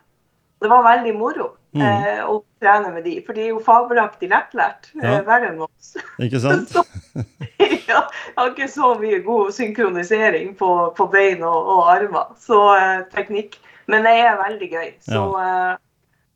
[0.63, 1.49] det var veldig moro.
[1.75, 1.83] Mm.
[1.83, 4.91] Eh, og trene med de, for de er jo fabelaktig lettlært.
[4.99, 5.19] Eh, ja.
[5.27, 5.93] verre enn oss.
[6.21, 6.71] Ikke sant?
[6.75, 6.85] så,
[7.91, 12.33] ja, jeg har ikke så mye god synkronisering på, på bein og, og armer.
[12.41, 13.59] Så eh, teknikk.
[13.91, 14.91] Men det er veldig gøy.
[15.03, 15.77] Så ja.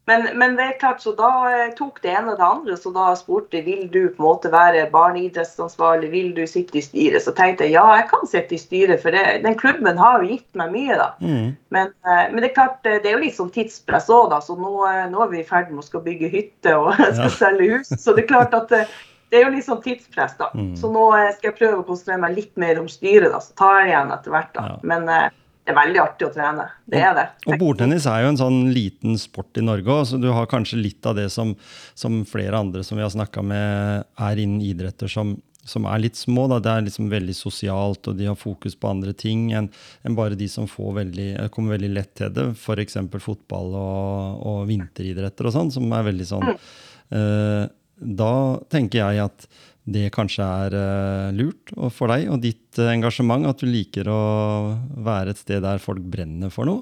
[0.06, 2.78] Eh, men, men, det er klart, så da eh, tok det ene og det andre.
[2.78, 7.24] Så da spurte vil du på en måte være barneidrettsansvarlig, vil du sitte i styret?
[7.26, 10.36] Så tenkte jeg ja, jeg kan sitte i styret, for det, den klubben har jo
[10.36, 11.10] gitt meg mye, da.
[11.22, 11.56] Mm.
[11.74, 14.42] Men, eh, men, det er klart, det er jo litt sånn tidspress òg, da.
[14.46, 17.28] Så nå, eh, nå, er vi i ferd med å skal bygge hytte og skal
[17.28, 17.34] ja.
[17.40, 17.94] selge hus.
[18.02, 20.52] Så det er klart at det er jo litt sånn tidspress, da.
[20.54, 20.76] Mm.
[20.80, 23.42] Så nå skal jeg prøve å konsentrere meg litt mer om styret, da.
[23.42, 24.70] Så tar jeg igjen etter hvert, da.
[24.70, 24.78] Ja.
[24.86, 25.10] Men
[25.66, 26.68] det er veldig artig å trene.
[26.86, 27.26] Det er det.
[27.50, 30.78] Og Bordtennis er jo en sånn liten sport i Norge òg, så du har kanskje
[30.78, 31.56] litt av det som,
[31.98, 35.34] som flere andre som vi har snakka med, er innen idretter som,
[35.66, 36.46] som er litt små.
[36.52, 36.60] Da.
[36.62, 39.72] Det er liksom veldig sosialt, og de har fokus på andre ting enn
[40.06, 42.52] en bare de som veldig, kommer veldig lett til det.
[42.54, 43.02] F.eks.
[43.26, 46.60] fotball og, og, vinteridretter og sånn, som er veldig sånn mm.
[47.18, 47.64] uh,
[48.22, 48.34] Da
[48.70, 49.50] tenker jeg at
[49.86, 54.22] det kanskje er uh, lurt for deg og ditt uh, engasjement, at du liker å
[55.06, 56.82] være et sted der folk brenner for noe?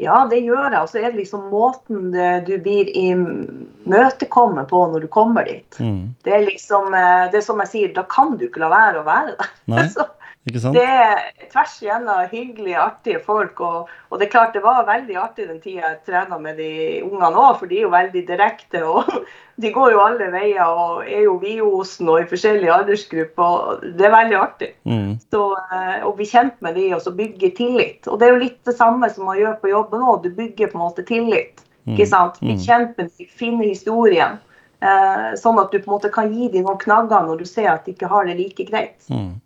[0.00, 0.80] Ja, det gjør jeg.
[0.82, 5.78] Og så er det liksom måten du blir imøtekommet på når du kommer dit.
[5.78, 6.16] Mm.
[6.26, 9.00] Det er liksom uh, Det er som jeg sier, da kan du ikke la være
[9.00, 10.04] å være der.
[10.44, 10.76] Ikke sant?
[10.76, 13.60] Det er tvers igjennom hyggelige, artige folk.
[13.64, 17.00] Og, og, det er klart det var veldig artig den tida jeg trena med de
[17.06, 18.84] ungene òg, for de er jo veldig direkte.
[18.84, 19.08] og
[19.62, 23.44] De går jo alle veier og er jo Viosen og i forskjellige aldersgrupper.
[23.44, 24.72] og Det er veldig artig.
[24.84, 25.12] Mm.
[25.32, 25.44] Så,
[25.78, 28.08] eh, å bli kjent med de og så bygge tillit.
[28.10, 30.26] Og det er jo litt det samme som man gjør på jobben òg.
[30.26, 31.64] Du bygger på en måte tillit.
[31.84, 31.94] Mm.
[31.94, 32.36] ikke sant?
[32.40, 32.64] Bli mm.
[32.66, 34.36] kjent med de, finne historien.
[34.84, 37.70] Eh, sånn at du på en måte kan gi dem noen knagger når du ser
[37.72, 38.98] at de ikke har det like greit.
[39.08, 39.38] Mm.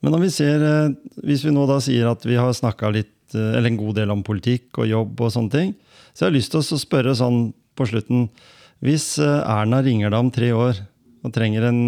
[0.00, 0.92] Men om vi ser, eh,
[1.26, 4.24] hvis vi nå da sier at vi har snakka eh, eller en god del om
[4.24, 5.74] politikk og jobb og sånne ting,
[6.12, 7.42] så jeg har lyst til å spørre sånn
[7.78, 8.28] på slutten
[8.80, 10.80] Hvis eh, Erna ringer deg om tre år
[11.20, 11.80] og trenger en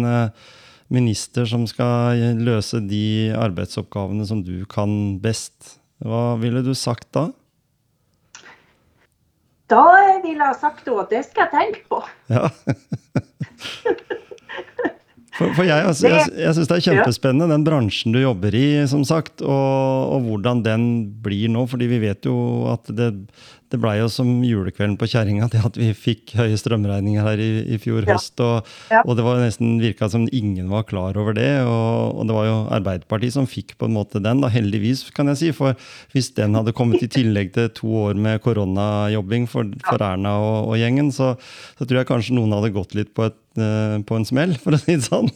[0.93, 7.31] minister som skal løse de arbeidsoppgavene som du kan best, hva ville du sagt da?
[9.73, 9.81] Da
[10.21, 12.03] ville jeg sagt at det skal jeg tenke på.
[12.29, 12.45] Ja.
[15.33, 18.67] For, for jeg, altså, jeg, jeg syns det er kjempespennende, den bransjen du jobber i,
[18.89, 20.83] som sagt, og, og, hvordan den
[21.25, 21.65] blir nå.
[21.69, 22.35] fordi vi vet jo
[22.69, 23.09] at det,
[23.73, 27.49] det blei jo som julekvelden på kjerringa det at vi fikk høye strømregninger her i,
[27.73, 28.13] i fjor ja.
[28.13, 28.37] høst.
[28.45, 29.01] Og, ja.
[29.01, 31.49] og, det var nesten virka som ingen var klar over det.
[31.65, 35.31] Og, og, det var jo Arbeiderpartiet som fikk på en måte den, da, heldigvis, kan
[35.33, 35.51] jeg si.
[35.57, 35.73] For
[36.13, 40.75] hvis den hadde kommet i tillegg til to år med koronajobbing for, for Erna og,
[40.77, 41.33] gjengen, så,
[41.79, 44.77] så, tror jeg kanskje noen hadde gått litt på, et, uh, på en smell, for
[44.77, 45.33] å si det sånn.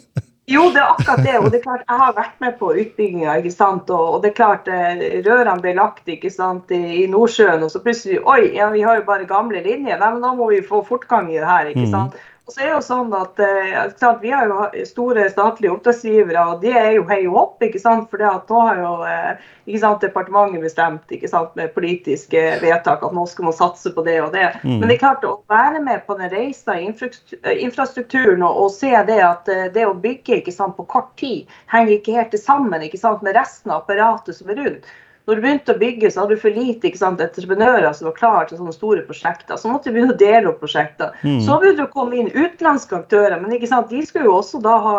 [0.48, 1.36] Jo, det er akkurat det.
[1.42, 3.36] Og det er klart, jeg har vært med på utbygginga.
[3.36, 7.74] Og, og, det er klart, eh, rørene ble lagt ikke sant, i, i Nordsjøen, og
[7.74, 10.00] så plutselig Oi, ja, vi har jo bare gamle linjer.
[10.00, 11.72] Nei, men da må vi få fortgang i det her.
[11.74, 11.92] ikke mm.
[11.92, 12.16] sant?
[12.16, 12.34] Mm.
[12.48, 16.72] Og så er jo sånn at eh, Vi har jo store statlige oppdragsgivere, og de
[16.72, 17.64] er jo hei og hopp.
[17.66, 18.08] ikke sant?
[18.08, 23.16] For nå har jo eh, ikke sant, departementet bestemt ikke sant, med politiske vedtak at
[23.16, 24.46] nå skal man satse på det og det.
[24.64, 24.78] Mm.
[24.78, 28.94] Men det er klart å være med på den reisa i infrastrukturen og, og, se
[29.10, 32.88] det at eh, det å bygge ikke sant, på kort tid henger ikke helt sammen
[32.88, 34.88] ikke sant, med resten av apparatet som er rundt
[35.28, 38.46] når du begynte å bygge, så hadde du for lite sant, entreprenører som var klare
[38.48, 39.60] til sånne store prosjekter.
[39.60, 41.18] Så måtte du begynne å dele opp prosjekter.
[41.20, 41.42] Mm.
[41.44, 44.62] Så begynte det å komme inn utenlandske aktører, men ikke sant, de skulle jo også
[44.64, 44.96] da ha,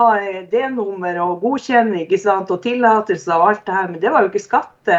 [0.00, 0.08] ha
[0.50, 3.88] D-nummer og godkjenning ikke sant, og tillatelse og alt det her.
[3.92, 4.98] Men det var jo ikke skatte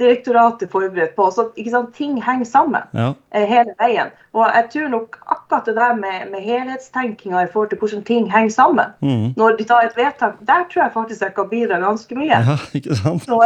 [0.00, 1.28] direktoratet forberedt på.
[1.34, 3.12] Så sant, ting henger sammen ja.
[3.36, 4.10] Eh, hele veien.
[4.34, 8.28] Og jeg tror nok akkurat det der med, med helhetstenkinga i forhold til hvordan ting
[8.32, 9.26] henger sammen, mm.
[9.40, 12.32] når de tar et vedtak, der tror jeg faktisk jeg kan bidra ganske mye.
[12.32, 13.26] Ja, ikke sant?
[13.26, 13.40] Så,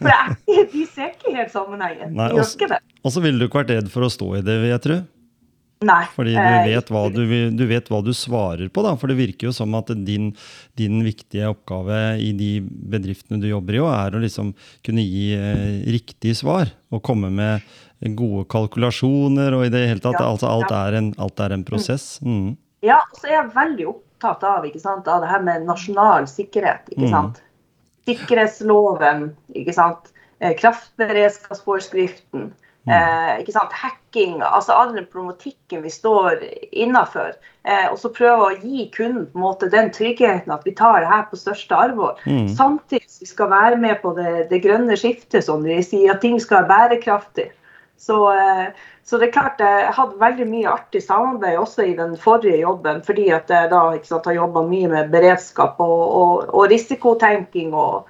[0.00, 2.16] for jeg, de ser ikke helt sammenhengen.
[2.16, 2.82] Nei, de ikke det.
[3.04, 4.98] Og så ville du ikke vært redd for å stå i det, vil jeg tro?
[5.86, 6.04] Nei.
[6.10, 7.22] Fordi du eh, vet, hva du,
[7.54, 8.96] du vet hva du svarer på, da.
[8.98, 10.32] For det virker jo som at din,
[10.78, 14.54] din viktige oppgave i de bedriftene du jobber i, er å liksom
[14.86, 16.72] kunne gi eh, riktig svar.
[16.90, 17.62] Og komme med
[18.18, 20.18] gode kalkulasjoner og i det hele tatt.
[20.18, 20.86] Ja, altså alt, ja.
[20.88, 22.18] er en, alt er en prosess.
[22.26, 22.56] Mm.
[22.86, 26.26] Ja, og så er jeg veldig opptatt av, ikke sant, av det her med nasjonal
[26.30, 26.90] sikkerhet.
[26.94, 27.34] ikke Mm.
[28.08, 30.08] Sikkerhetsloven, ikke sant?
[30.40, 32.54] Eh, Kraftberedskapsforskriften.
[32.90, 33.72] Eh, ikke sant?
[33.72, 34.40] Hacking.
[34.42, 37.36] altså All den problematikken vi står innafor.
[37.64, 41.02] Eh, og så prøve å gi kunden på en måte den tryggheten at vi tar
[41.02, 42.20] det her på største alvor.
[42.24, 42.48] Mm.
[42.56, 46.22] Samtidig som vi skal være med på det, det grønne skiftet, som de sier, at
[46.24, 47.50] ting skal være bærekraftig.
[47.98, 48.68] Så, eh,
[49.04, 53.02] så det er klart jeg hadde veldig mye artig samarbeid også i den forrige jobben,
[53.02, 57.74] fordi at jeg da sant, har jobba mye med beredskap og, og, og risikotenking.
[57.74, 58.06] og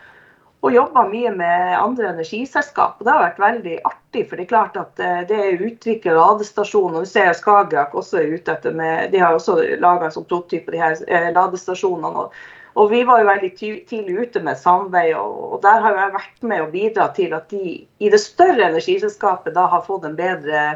[0.60, 2.96] og jobba mye med andre energiselskap.
[2.98, 4.24] og Det har vært veldig artig.
[4.28, 7.06] For det er klart at eh, det er utvikla ladestasjoner.
[7.06, 10.74] Du ser Skagerrak også er ute etter med De har også laga en sånn prototype,
[10.74, 12.24] de her eh, ladestasjonene.
[12.24, 12.34] Og,
[12.78, 13.52] og vi var jo veldig
[13.86, 17.48] tidlig ute med samarbeid, og, og der har jeg vært med å bidra til at
[17.54, 20.66] de i det større energiselskapet da har fått en bedre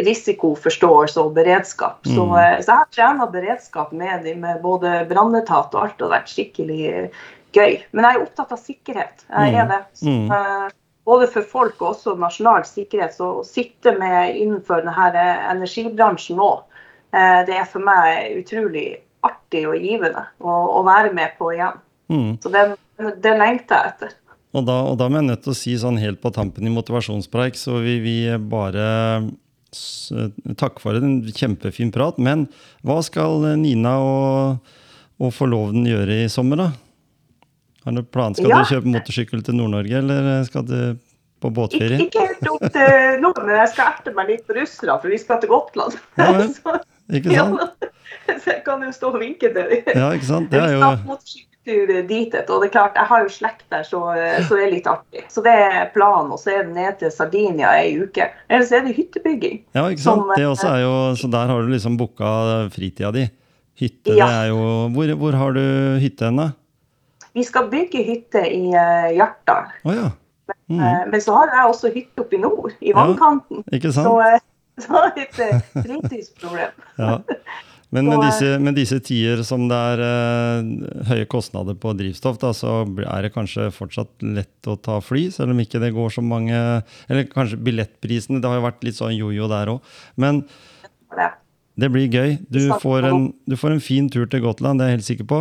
[0.00, 2.04] risikoforståelse og beredskap.
[2.04, 2.36] Så, Mm.
[2.44, 7.10] eh, så jeg har trena beredskap med med både brannetat og alt, og vært skikkelig
[7.52, 7.80] gøy.
[7.92, 9.24] Men jeg er opptatt av sikkerhet.
[9.30, 9.68] Jeg er Mm.
[9.68, 9.80] det.
[9.94, 10.30] Så, Mm.
[10.30, 10.70] eh,
[11.06, 13.14] både for folk og også nasjonal sikkerhet.
[13.16, 16.62] Så å sitte med innenfor denne energibransjen nå,
[17.12, 21.78] eh, det er for meg utrolig artig og givende å, å være med på igjen.
[22.10, 22.38] Mm.
[22.40, 22.76] Så det,
[23.22, 24.16] det lengter jeg etter.
[24.52, 26.72] Og da, og da må jeg nødt til å si sånn helt på tampen i
[26.74, 28.16] motivasjonspreik, så vi, vi
[28.50, 29.30] bare
[29.70, 32.18] takk takke for en kjempefin prat.
[32.18, 32.48] Men
[32.82, 34.72] hva skal Nina og,
[35.22, 36.68] og forloveden gjøre i sommer, da?
[37.90, 38.34] Har du plan?
[38.38, 38.60] Skal Ja.
[38.62, 40.76] du kjøpe motorsykkel til Nord-Norge, eller skal du
[41.42, 41.98] på båtferie?
[42.06, 45.18] ikke helt opp til nå, men jeg skal erte meg litt på russere, for vi
[45.18, 45.96] skal til Gotland.
[46.20, 46.52] Ja vel.
[46.58, 46.76] så,
[47.10, 47.46] Ikke ja,
[48.44, 49.88] så jeg kan jo stå og vinke til dem.
[49.96, 50.50] Ja, ikke sant?
[50.52, 53.98] Det er jo dit, og det er klart, jeg har jo slekt der, så,
[54.46, 55.24] så det er litt artig.
[55.32, 58.30] Så det er planen, og så er det ned til Sardinia ei uke.
[58.48, 59.60] Ellers er det hyttebygging.
[59.76, 60.22] Ja, ikke sant?
[60.24, 62.30] som, Det også er jo, så der har du liksom booka
[62.72, 63.26] fritida di.
[63.80, 64.26] Hytte, Ja.
[64.28, 65.62] det er jo Hvor, hvor har du
[66.02, 66.48] hytte hen, da?
[67.36, 69.70] Vi skal bygge hytte i uh, Hjartdal.
[69.86, 70.10] Å ja.
[70.70, 70.80] Mhm.
[70.82, 73.64] Eh, men så har jeg også hytte oppe i nord, i Ja, vannkanten.
[73.74, 74.06] Ikke sant?
[74.06, 74.38] eh,
[74.84, 76.72] så det et eh, fritidsproblem.
[76.98, 77.18] Ja.
[77.90, 80.70] Men med disse, med disse tider som det er eh,
[81.10, 85.54] høye kostnader på drivstoff, da, så er det kanskje fortsatt lett å ta fly, selv
[85.54, 86.54] om ikke det går så mange
[87.10, 89.94] Eller kanskje billettprisene, det har jo vært litt sånn jojo der òg.
[90.22, 90.44] Men
[91.80, 92.36] det blir gøy.
[92.52, 95.28] Du får, en, du får en fin tur til Gotland, det er jeg helt sikker
[95.30, 95.40] på.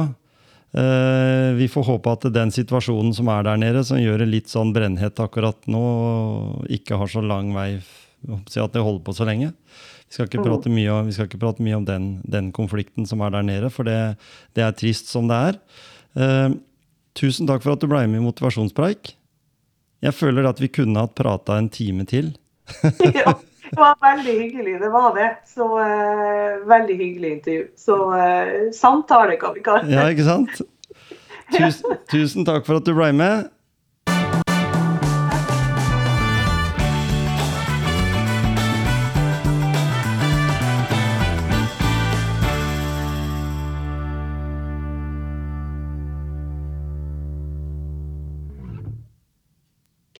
[0.70, 4.52] Eh, vi får håpe at den situasjonen som er der nede, som gjør det litt
[4.52, 5.82] sånn brennhett akkurat nå,
[6.70, 9.54] ikke har så lang vei at det holder på så lenge.
[10.10, 10.46] Vi skal ikke Mm.
[10.50, 11.10] prate mye om,
[11.40, 14.18] prate mye om den, den konflikten som er der nede, for det,
[14.54, 15.60] det er trist som det er.
[16.18, 16.50] Eh,
[17.16, 19.16] tusen takk for at du ble med i Motivasjonspreik.
[20.02, 22.36] Jeg føler at vi kunne hatt prata en time til.
[23.16, 23.34] ja,
[23.70, 25.30] det var veldig hyggelig, det var det.
[25.48, 27.68] Så uh, veldig hyggelig intervju.
[27.78, 29.96] Så uh, samtale kan vi kalle det.
[29.96, 30.62] Ja, ikke sant?
[31.50, 33.50] Tusen, tusen takk for at du ble med.